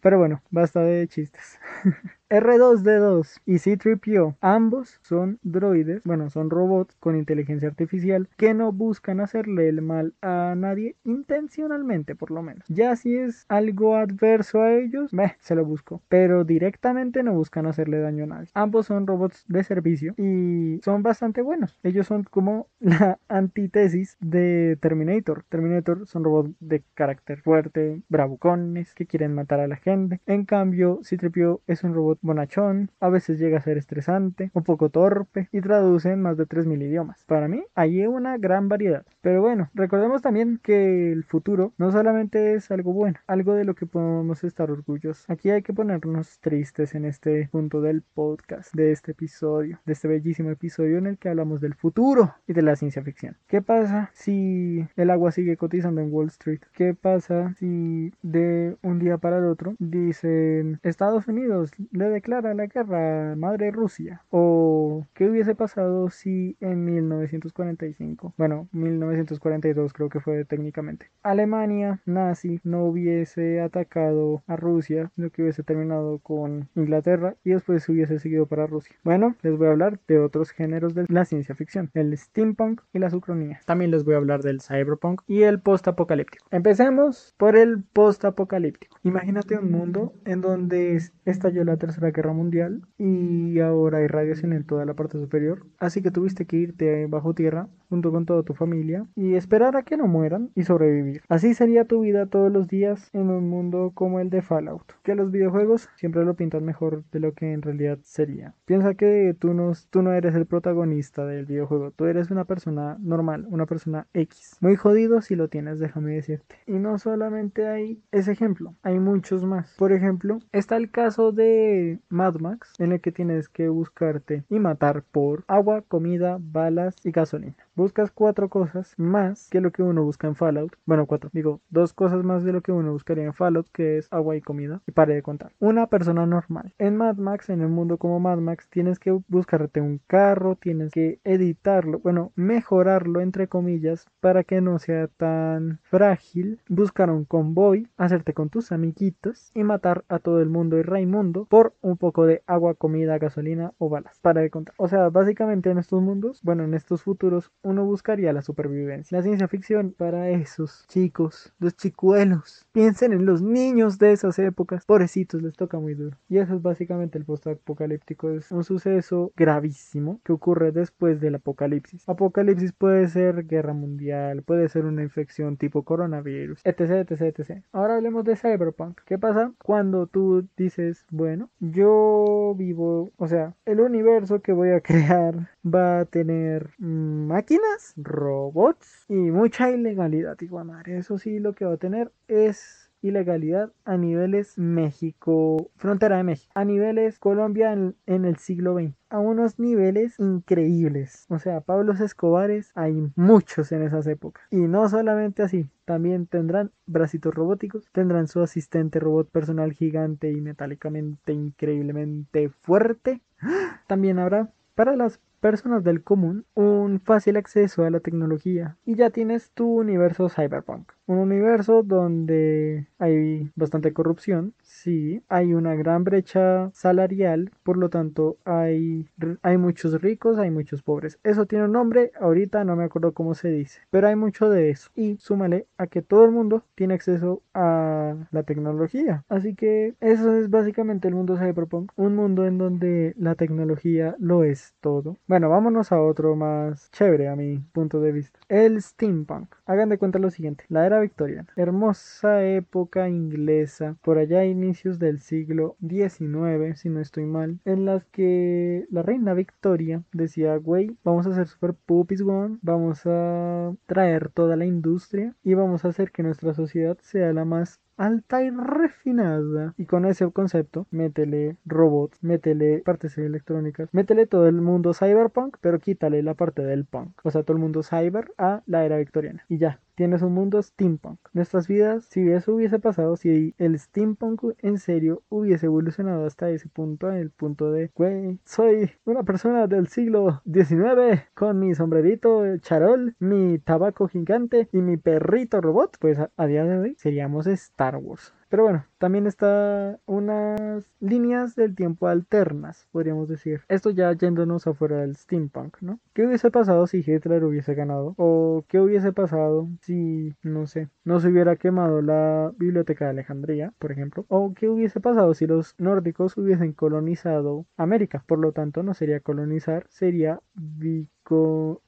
Pero 0.00 0.18
bueno, 0.18 0.42
basta 0.50 0.80
de 0.80 1.08
chistes. 1.08 1.58
R2D2 2.30 3.40
y 3.46 3.54
C3PO, 3.54 4.36
ambos 4.40 4.98
son 5.02 5.38
droides, 5.42 6.02
bueno, 6.04 6.28
son 6.28 6.50
robots 6.50 6.94
con 7.00 7.16
inteligencia 7.16 7.68
artificial 7.68 8.28
que 8.36 8.52
no 8.52 8.70
buscan 8.72 9.20
hacerle 9.20 9.68
el 9.68 9.80
mal 9.80 10.14
a 10.20 10.54
nadie 10.56 10.96
intencionalmente, 11.04 12.14
por 12.14 12.30
lo 12.30 12.42
menos. 12.42 12.64
Ya 12.68 12.96
si 12.96 13.16
es 13.16 13.46
algo 13.48 13.96
adverso 13.96 14.62
a 14.62 14.74
ellos, 14.74 15.12
meh, 15.12 15.36
se 15.40 15.54
lo 15.54 15.64
busco, 15.64 16.02
pero 16.08 16.44
directamente 16.44 17.22
no 17.22 17.32
buscan 17.32 17.66
hacerle 17.66 18.00
daño 18.00 18.24
a 18.24 18.28
nadie. 18.28 18.48
Ambos 18.54 18.86
son 18.86 19.06
robots 19.06 19.44
de 19.48 19.64
servicio 19.64 20.14
y 20.18 20.80
son 20.84 21.02
bastante 21.02 21.40
buenos. 21.40 21.78
Ellos 21.82 22.06
son 22.06 22.24
como 22.24 22.68
la 22.80 23.18
antítesis 23.28 24.16
de 24.20 24.76
Terminator. 24.80 25.44
Terminator 25.48 26.06
son 26.06 26.24
robots 26.24 26.54
de 26.60 26.82
carácter 26.94 27.40
fuerte, 27.40 28.02
bravucones, 28.08 28.94
que 28.94 29.06
quieren 29.06 29.34
matar 29.34 29.60
a 29.60 29.68
la 29.68 29.76
gente. 29.76 30.20
En 30.26 30.44
cambio, 30.44 31.00
C3PO 31.00 31.60
es 31.66 31.84
un 31.84 31.94
robot 31.94 32.17
bonachón, 32.20 32.90
a 33.00 33.08
veces 33.08 33.38
llega 33.38 33.58
a 33.58 33.62
ser 33.62 33.78
estresante, 33.78 34.50
un 34.54 34.64
poco 34.64 34.90
torpe 34.90 35.48
y 35.52 35.60
traduce 35.60 36.16
más 36.16 36.36
de 36.36 36.46
3.000 36.46 36.82
idiomas. 36.82 37.24
Para 37.26 37.48
mí, 37.48 37.64
hay 37.74 38.06
una 38.06 38.38
gran 38.38 38.68
variedad. 38.68 39.04
Pero 39.20 39.40
bueno, 39.40 39.70
recordemos 39.74 40.22
también 40.22 40.60
que 40.62 41.12
el 41.12 41.24
futuro 41.24 41.72
no 41.78 41.90
solamente 41.90 42.54
es 42.54 42.70
algo 42.70 42.92
bueno, 42.92 43.18
algo 43.26 43.54
de 43.54 43.64
lo 43.64 43.74
que 43.74 43.86
podemos 43.86 44.44
estar 44.44 44.70
orgullosos. 44.70 45.28
Aquí 45.28 45.50
hay 45.50 45.62
que 45.62 45.72
ponernos 45.72 46.40
tristes 46.40 46.94
en 46.94 47.04
este 47.04 47.48
punto 47.50 47.80
del 47.80 48.02
podcast, 48.02 48.74
de 48.74 48.92
este 48.92 49.12
episodio, 49.12 49.80
de 49.84 49.92
este 49.92 50.08
bellísimo 50.08 50.50
episodio 50.50 50.98
en 50.98 51.06
el 51.06 51.18
que 51.18 51.28
hablamos 51.28 51.60
del 51.60 51.74
futuro 51.74 52.34
y 52.46 52.52
de 52.52 52.62
la 52.62 52.76
ciencia 52.76 53.02
ficción. 53.02 53.36
¿Qué 53.46 53.62
pasa 53.62 54.10
si 54.14 54.86
el 54.96 55.10
agua 55.10 55.32
sigue 55.32 55.56
cotizando 55.56 56.00
en 56.00 56.12
Wall 56.12 56.28
Street? 56.28 56.60
¿Qué 56.72 56.94
pasa 56.94 57.54
si 57.58 58.12
de 58.22 58.76
un 58.82 58.98
día 58.98 59.18
para 59.18 59.38
el 59.38 59.44
otro 59.44 59.74
dicen 59.78 60.80
Estados 60.82 61.26
Unidos 61.28 61.72
le 61.90 62.07
declara 62.08 62.54
la 62.54 62.66
guerra 62.66 63.32
a 63.32 63.36
madre 63.36 63.70
Rusia? 63.70 64.22
¿O 64.30 65.06
qué 65.14 65.28
hubiese 65.28 65.54
pasado 65.54 66.10
si 66.10 66.56
en 66.60 66.84
1945, 66.84 68.34
bueno, 68.36 68.68
1942 68.72 69.92
creo 69.92 70.08
que 70.08 70.20
fue 70.20 70.44
técnicamente, 70.44 71.10
Alemania 71.22 72.00
nazi 72.06 72.60
no 72.64 72.84
hubiese 72.84 73.60
atacado 73.60 74.42
a 74.46 74.56
Rusia, 74.56 75.10
lo 75.16 75.30
que 75.30 75.42
hubiese 75.42 75.62
terminado 75.62 76.18
con 76.18 76.68
Inglaterra 76.74 77.34
y 77.44 77.50
después 77.50 77.88
hubiese 77.88 78.18
seguido 78.18 78.46
para 78.46 78.66
Rusia? 78.66 78.96
Bueno, 79.04 79.34
les 79.42 79.56
voy 79.56 79.68
a 79.68 79.70
hablar 79.70 79.98
de 80.06 80.18
otros 80.18 80.50
géneros 80.50 80.94
de 80.94 81.06
la 81.08 81.24
ciencia 81.24 81.54
ficción, 81.54 81.90
el 81.94 82.16
steampunk 82.16 82.80
y 82.92 82.98
la 82.98 83.10
sucronía. 83.10 83.60
También 83.66 83.90
les 83.90 84.04
voy 84.04 84.14
a 84.14 84.18
hablar 84.18 84.42
del 84.42 84.60
cyberpunk 84.60 85.22
y 85.26 85.42
el 85.42 85.60
post-apocalíptico. 85.60 86.46
Empecemos 86.50 87.34
por 87.36 87.56
el 87.56 87.82
post-apocalíptico. 87.82 88.96
Imagínate 89.02 89.58
un 89.58 89.70
mundo 89.70 90.14
en 90.24 90.40
donde 90.40 91.00
estalló 91.24 91.64
la 91.64 91.76
Tercera 91.76 91.97
Guerra 91.98 92.32
Mundial 92.32 92.82
y 92.98 93.58
ahora 93.60 93.98
hay 93.98 94.06
radiación 94.06 94.52
en 94.52 94.64
toda 94.64 94.84
la 94.84 94.94
parte 94.94 95.18
superior, 95.18 95.66
así 95.78 96.02
que 96.02 96.10
tuviste 96.10 96.46
que 96.46 96.56
irte 96.56 97.06
bajo 97.06 97.34
tierra 97.34 97.68
junto 97.88 98.12
con 98.12 98.26
toda 98.26 98.42
tu 98.42 98.54
familia 98.54 99.06
y 99.16 99.34
esperar 99.34 99.76
a 99.76 99.82
que 99.82 99.96
no 99.96 100.06
mueran 100.06 100.50
y 100.54 100.64
sobrevivir. 100.64 101.22
Así 101.28 101.54
sería 101.54 101.84
tu 101.84 102.00
vida 102.00 102.26
todos 102.26 102.52
los 102.52 102.68
días 102.68 103.10
en 103.12 103.30
un 103.30 103.48
mundo 103.48 103.92
como 103.94 104.20
el 104.20 104.30
de 104.30 104.42
Fallout, 104.42 104.92
que 105.02 105.14
los 105.14 105.30
videojuegos 105.30 105.88
siempre 105.96 106.24
lo 106.24 106.34
pintan 106.34 106.64
mejor 106.64 107.04
de 107.12 107.20
lo 107.20 107.32
que 107.32 107.52
en 107.52 107.62
realidad 107.62 107.98
sería. 108.02 108.54
Piensa 108.64 108.94
que 108.94 109.34
tú 109.38 109.54
no, 109.54 109.72
tú 109.90 110.02
no 110.02 110.12
eres 110.12 110.34
el 110.34 110.46
protagonista 110.46 111.26
del 111.26 111.46
videojuego, 111.46 111.90
tú 111.92 112.06
eres 112.06 112.30
una 112.30 112.44
persona 112.44 112.96
normal, 113.00 113.46
una 113.48 113.66
persona 113.66 114.06
X. 114.12 114.58
Muy 114.60 114.76
jodido 114.76 115.22
si 115.22 115.36
lo 115.36 115.48
tienes, 115.48 115.78
déjame 115.78 116.14
decirte. 116.14 116.56
Y 116.66 116.72
no 116.72 116.98
solamente 116.98 117.66
hay 117.66 118.00
ese 118.12 118.32
ejemplo, 118.32 118.74
hay 118.82 118.98
muchos 118.98 119.44
más. 119.44 119.74
Por 119.78 119.92
ejemplo, 119.92 120.38
está 120.52 120.76
el 120.76 120.90
caso 120.90 121.32
de 121.32 122.00
Mad 122.08 122.36
Max, 122.36 122.72
en 122.78 122.92
el 122.92 123.00
que 123.00 123.12
tienes 123.12 123.48
que 123.48 123.68
buscarte 123.68 124.44
y 124.48 124.58
matar 124.58 125.02
por 125.02 125.44
agua, 125.46 125.82
comida, 125.82 126.38
balas 126.40 126.94
y 127.04 127.10
gasolina 127.10 127.56
buscas 127.78 128.10
cuatro 128.10 128.48
cosas 128.48 128.92
más 128.96 129.48
que 129.50 129.60
lo 129.60 129.70
que 129.70 129.84
uno 129.84 130.02
busca 130.02 130.26
en 130.26 130.34
Fallout. 130.34 130.76
Bueno, 130.84 131.06
cuatro, 131.06 131.30
digo, 131.32 131.60
dos 131.70 131.92
cosas 131.92 132.24
más 132.24 132.42
de 132.42 132.52
lo 132.52 132.60
que 132.60 132.72
uno 132.72 132.92
buscaría 132.92 133.24
en 133.24 133.32
Fallout, 133.32 133.68
que 133.72 133.98
es 133.98 134.08
agua 134.10 134.34
y 134.34 134.40
comida. 134.40 134.82
Y 134.88 134.92
pare 134.92 135.14
de 135.14 135.22
contar. 135.22 135.52
Una 135.60 135.86
persona 135.86 136.26
normal. 136.26 136.74
En 136.78 136.96
Mad 136.96 137.18
Max, 137.18 137.50
en 137.50 137.60
el 137.60 137.68
mundo 137.68 137.96
como 137.96 138.18
Mad 138.18 138.38
Max, 138.38 138.68
tienes 138.68 138.98
que 138.98 139.16
buscarte 139.28 139.80
un 139.80 140.00
carro, 140.08 140.56
tienes 140.56 140.90
que 140.90 141.20
editarlo, 141.22 142.00
bueno, 142.00 142.32
mejorarlo 142.34 143.20
entre 143.20 143.46
comillas 143.46 144.06
para 144.18 144.42
que 144.42 144.60
no 144.60 144.80
sea 144.80 145.06
tan 145.06 145.78
frágil, 145.84 146.60
buscar 146.68 147.10
un 147.10 147.24
convoy, 147.24 147.88
hacerte 147.96 148.34
con 148.34 148.48
tus 148.48 148.72
amiguitos 148.72 149.52
y 149.54 149.62
matar 149.62 150.04
a 150.08 150.18
todo 150.18 150.42
el 150.42 150.48
mundo 150.48 150.78
y 150.78 150.82
Raimundo 150.82 151.44
por 151.44 151.74
un 151.80 151.96
poco 151.96 152.26
de 152.26 152.42
agua, 152.48 152.74
comida, 152.74 153.18
gasolina 153.18 153.72
o 153.78 153.88
balas. 153.88 154.18
Para 154.20 154.40
de 154.40 154.50
contar. 154.50 154.74
O 154.78 154.88
sea, 154.88 155.10
básicamente 155.10 155.70
en 155.70 155.78
estos 155.78 156.02
mundos, 156.02 156.40
bueno, 156.42 156.64
en 156.64 156.74
estos 156.74 157.04
futuros, 157.04 157.52
uno 157.68 157.84
buscaría 157.84 158.32
la 158.32 158.42
supervivencia. 158.42 159.18
La 159.18 159.22
ciencia 159.22 159.46
ficción 159.46 159.94
para 159.96 160.30
esos 160.30 160.86
chicos, 160.88 161.52
los 161.58 161.76
chicuelos. 161.76 162.66
Piensen 162.72 163.12
en 163.12 163.26
los 163.26 163.42
niños 163.42 163.98
de 163.98 164.12
esas 164.12 164.38
épocas. 164.38 164.84
Pobrecitos, 164.86 165.42
les 165.42 165.54
toca 165.54 165.78
muy 165.78 165.94
duro. 165.94 166.16
Y 166.28 166.38
eso 166.38 166.54
es 166.54 166.62
básicamente 166.62 167.18
el 167.18 167.24
post-apocalíptico. 167.24 168.30
Es 168.30 168.50
un 168.50 168.64
suceso 168.64 169.32
gravísimo 169.36 170.20
que 170.24 170.32
ocurre 170.32 170.72
después 170.72 171.20
del 171.20 171.34
apocalipsis. 171.36 172.08
Apocalipsis 172.08 172.72
puede 172.72 173.08
ser 173.08 173.46
guerra 173.46 173.74
mundial, 173.74 174.42
puede 174.42 174.68
ser 174.68 174.86
una 174.86 175.02
infección 175.02 175.56
tipo 175.56 175.82
coronavirus, 175.82 176.62
etc, 176.64 177.10
etc, 177.10 177.38
etc. 177.38 177.62
Ahora 177.72 177.96
hablemos 177.96 178.24
de 178.24 178.36
cyberpunk. 178.36 179.00
¿Qué 179.04 179.18
pasa 179.18 179.52
cuando 179.62 180.06
tú 180.06 180.46
dices, 180.56 181.04
bueno, 181.10 181.50
yo 181.60 182.54
vivo, 182.56 183.10
o 183.16 183.28
sea, 183.28 183.54
el 183.66 183.80
universo 183.80 184.40
que 184.40 184.52
voy 184.52 184.70
a 184.70 184.80
crear 184.88 185.50
va 185.64 186.00
a 186.00 186.04
tener 186.04 186.70
máquinas 186.78 187.57
robots 187.96 189.06
y 189.08 189.14
mucha 189.14 189.70
ilegalidad, 189.70 190.36
madre. 190.64 190.98
Eso 190.98 191.18
sí, 191.18 191.38
lo 191.38 191.54
que 191.54 191.64
va 191.64 191.74
a 191.74 191.78
tener 191.78 192.12
es 192.26 192.88
ilegalidad 193.02 193.72
a 193.84 193.96
niveles 193.96 194.58
México, 194.58 195.70
frontera 195.76 196.16
de 196.16 196.24
México, 196.24 196.52
a 196.54 196.64
niveles 196.64 197.18
Colombia 197.18 197.72
en, 197.72 197.94
el 198.06 198.36
siglo 198.36 198.74
XX, 198.74 198.94
a 199.08 199.18
unos 199.18 199.58
niveles 199.58 200.18
increíbles. 200.18 201.26
O 201.28 201.38
sea, 201.38 201.60
Pablos 201.60 202.00
Escobares 202.00 202.72
hay 202.74 203.10
muchos 203.14 203.72
en 203.72 203.82
esas 203.82 204.06
épocas. 204.06 204.44
Y 204.50 204.56
no 204.56 204.88
solamente 204.88 205.42
así, 205.42 205.70
también 205.84 206.26
tendrán 206.26 206.72
bracitos 206.86 207.34
robóticos, 207.34 207.88
tendrán 207.92 208.28
su 208.28 208.42
asistente 208.42 208.98
robot 209.00 209.30
personal 209.30 209.72
gigante 209.72 210.30
y 210.30 210.40
metálicamente 210.40 211.32
increíblemente 211.32 212.48
fuerte. 212.48 213.20
También 213.86 214.18
habrá 214.18 214.50
para 214.74 214.96
las 214.96 215.20
personas 215.40 215.84
del 215.84 216.02
común 216.02 216.44
un 216.54 217.00
fácil 217.00 217.36
acceso 217.36 217.84
a 217.84 217.90
la 217.90 218.00
tecnología 218.00 218.76
y 218.84 218.94
ya 218.94 219.10
tienes 219.10 219.50
tu 219.52 219.66
universo 219.66 220.28
cyberpunk. 220.28 220.92
Un 221.06 221.18
universo 221.18 221.82
donde 221.82 222.86
hay 222.98 223.50
bastante 223.54 223.94
corrupción, 223.94 224.52
sí, 224.60 225.22
hay 225.28 225.54
una 225.54 225.74
gran 225.74 226.04
brecha 226.04 226.70
salarial, 226.74 227.50
por 227.62 227.78
lo 227.78 227.88
tanto 227.88 228.36
hay, 228.44 229.08
hay 229.40 229.56
muchos 229.56 230.02
ricos, 230.02 230.38
hay 230.38 230.50
muchos 230.50 230.82
pobres. 230.82 231.18
Eso 231.24 231.46
tiene 231.46 231.64
un 231.64 231.72
nombre, 231.72 232.12
ahorita 232.20 232.64
no 232.64 232.76
me 232.76 232.84
acuerdo 232.84 233.12
cómo 233.12 233.34
se 233.34 233.48
dice, 233.48 233.80
pero 233.90 234.08
hay 234.08 234.16
mucho 234.16 234.50
de 234.50 234.68
eso. 234.68 234.90
Y 234.94 235.16
súmale 235.18 235.66
a 235.78 235.86
que 235.86 236.02
todo 236.02 236.26
el 236.26 236.30
mundo 236.30 236.62
tiene 236.74 236.94
acceso 236.94 237.42
a 237.54 238.14
la 238.30 238.42
tecnología. 238.42 239.24
Así 239.30 239.54
que 239.54 239.94
eso 240.00 240.34
es 240.34 240.50
básicamente 240.50 241.08
el 241.08 241.14
mundo 241.14 241.38
cyberpunk, 241.38 241.92
un 241.96 242.14
mundo 242.16 242.46
en 242.46 242.58
donde 242.58 243.14
la 243.16 243.34
tecnología 243.34 244.14
lo 244.18 244.44
es 244.44 244.74
todo. 244.80 245.16
Bueno, 245.28 245.50
vámonos 245.50 245.92
a 245.92 246.00
otro 246.00 246.36
más 246.36 246.90
chévere 246.90 247.28
a 247.28 247.36
mi 247.36 247.58
punto 247.58 248.00
de 248.00 248.12
vista. 248.12 248.40
El 248.48 248.80
steampunk. 248.80 249.54
Hagan 249.66 249.90
de 249.90 249.98
cuenta 249.98 250.18
lo 250.18 250.30
siguiente, 250.30 250.64
la 250.70 250.86
era 250.86 251.00
victoriana. 251.00 251.52
Hermosa 251.54 252.42
época 252.46 253.10
inglesa, 253.10 253.98
por 254.00 254.16
allá 254.16 254.46
inicios 254.46 254.98
del 254.98 255.20
siglo 255.20 255.76
XIX, 255.86 256.74
si 256.80 256.88
no 256.88 257.00
estoy 257.00 257.26
mal, 257.26 257.60
en 257.66 257.84
las 257.84 258.06
que 258.06 258.86
la 258.90 259.02
reina 259.02 259.34
Victoria 259.34 260.02
decía, 260.14 260.56
güey, 260.56 260.96
vamos 261.04 261.26
a 261.26 261.30
hacer 261.30 261.46
super 261.46 261.74
puppies, 261.74 262.22
one, 262.22 262.56
vamos 262.62 263.02
a 263.04 263.74
traer 263.84 264.30
toda 264.30 264.56
la 264.56 264.64
industria 264.64 265.36
y 265.44 265.52
vamos 265.52 265.84
a 265.84 265.88
hacer 265.88 266.10
que 266.10 266.22
nuestra 266.22 266.54
sociedad 266.54 266.96
sea 267.02 267.34
la 267.34 267.44
más 267.44 267.80
alta 267.98 268.42
y 268.42 268.50
refinada. 268.50 269.74
Y 269.76 269.84
con 269.86 270.06
ese 270.06 270.30
concepto, 270.30 270.86
métele 270.90 271.56
robots, 271.66 272.22
métele 272.22 272.82
partes 272.84 273.18
electrónicas, 273.18 273.88
métele 273.92 274.26
todo 274.26 274.48
el 274.48 274.60
mundo 274.62 274.94
cyberpunk, 274.94 275.56
pero 275.60 275.78
quítale 275.80 276.22
la 276.22 276.34
parte 276.34 276.62
del 276.62 276.84
punk. 276.86 277.20
O 277.24 277.30
sea, 277.30 277.42
todo 277.42 277.56
el 277.56 277.62
mundo 277.62 277.82
cyber 277.82 278.32
a 278.38 278.62
la 278.66 278.84
era 278.84 278.96
victoriana. 278.96 279.44
Y 279.48 279.58
ya, 279.58 279.80
tienes 279.98 280.22
un 280.22 280.32
mundo 280.32 280.62
steampunk. 280.62 281.18
Nuestras 281.32 281.66
vidas, 281.66 282.04
si 282.04 282.30
eso 282.30 282.54
hubiese 282.54 282.78
pasado, 282.78 283.16
si 283.16 283.56
el 283.58 283.76
steampunk 283.76 284.44
en 284.58 284.78
serio 284.78 285.24
hubiese 285.28 285.66
evolucionado 285.66 286.24
hasta 286.24 286.50
ese 286.50 286.68
punto, 286.68 287.10
el 287.10 287.32
punto 287.32 287.72
de, 287.72 287.90
güey, 287.96 288.38
soy 288.44 288.92
una 289.04 289.24
persona 289.24 289.66
del 289.66 289.88
siglo 289.88 290.40
XIX 290.44 291.24
con 291.34 291.58
mi 291.58 291.74
sombrerito 291.74 292.44
charol, 292.58 293.16
mi 293.18 293.58
tabaco 293.58 294.06
gigante 294.06 294.68
y 294.72 294.78
mi 294.82 294.98
perrito 294.98 295.60
robot, 295.60 295.96
pues 295.98 296.16
a, 296.20 296.46
día 296.46 296.62
de 296.62 296.78
hoy 296.78 296.94
seríamos 296.96 297.48
Star 297.48 297.96
Wars. 297.96 298.32
Pero 298.48 298.62
bueno, 298.62 298.86
también 298.96 299.26
está 299.26 299.98
unas 300.06 300.84
líneas 301.00 301.54
del 301.54 301.74
tiempo 301.74 302.08
alternas, 302.08 302.88
podríamos 302.92 303.28
decir. 303.28 303.60
Esto 303.68 303.90
ya 303.90 304.12
yéndonos 304.12 304.66
afuera 304.66 304.98
del 304.98 305.16
steampunk, 305.16 305.76
¿no? 305.82 306.00
¿Qué 306.14 306.26
hubiese 306.26 306.50
pasado 306.50 306.86
si 306.86 306.98
Hitler 306.98 307.44
hubiese 307.44 307.74
ganado? 307.74 308.14
¿O 308.16 308.64
qué 308.68 308.80
hubiese 308.80 309.12
pasado 309.12 309.68
si, 309.82 310.34
no 310.42 310.66
sé, 310.66 310.88
no 311.04 311.20
se 311.20 311.28
hubiera 311.28 311.56
quemado 311.56 312.00
la 312.00 312.52
biblioteca 312.56 313.04
de 313.04 313.10
Alejandría, 313.10 313.74
por 313.78 313.92
ejemplo? 313.92 314.24
¿O 314.28 314.54
qué 314.54 314.68
hubiese 314.68 315.00
pasado 315.00 315.34
si 315.34 315.46
los 315.46 315.74
nórdicos 315.78 316.36
hubiesen 316.36 316.72
colonizado 316.72 317.66
América? 317.76 318.24
Por 318.26 318.38
lo 318.38 318.52
tanto, 318.52 318.82
no 318.82 318.94
sería 318.94 319.20
colonizar, 319.20 319.86
sería 319.90 320.40
vico, 320.54 321.82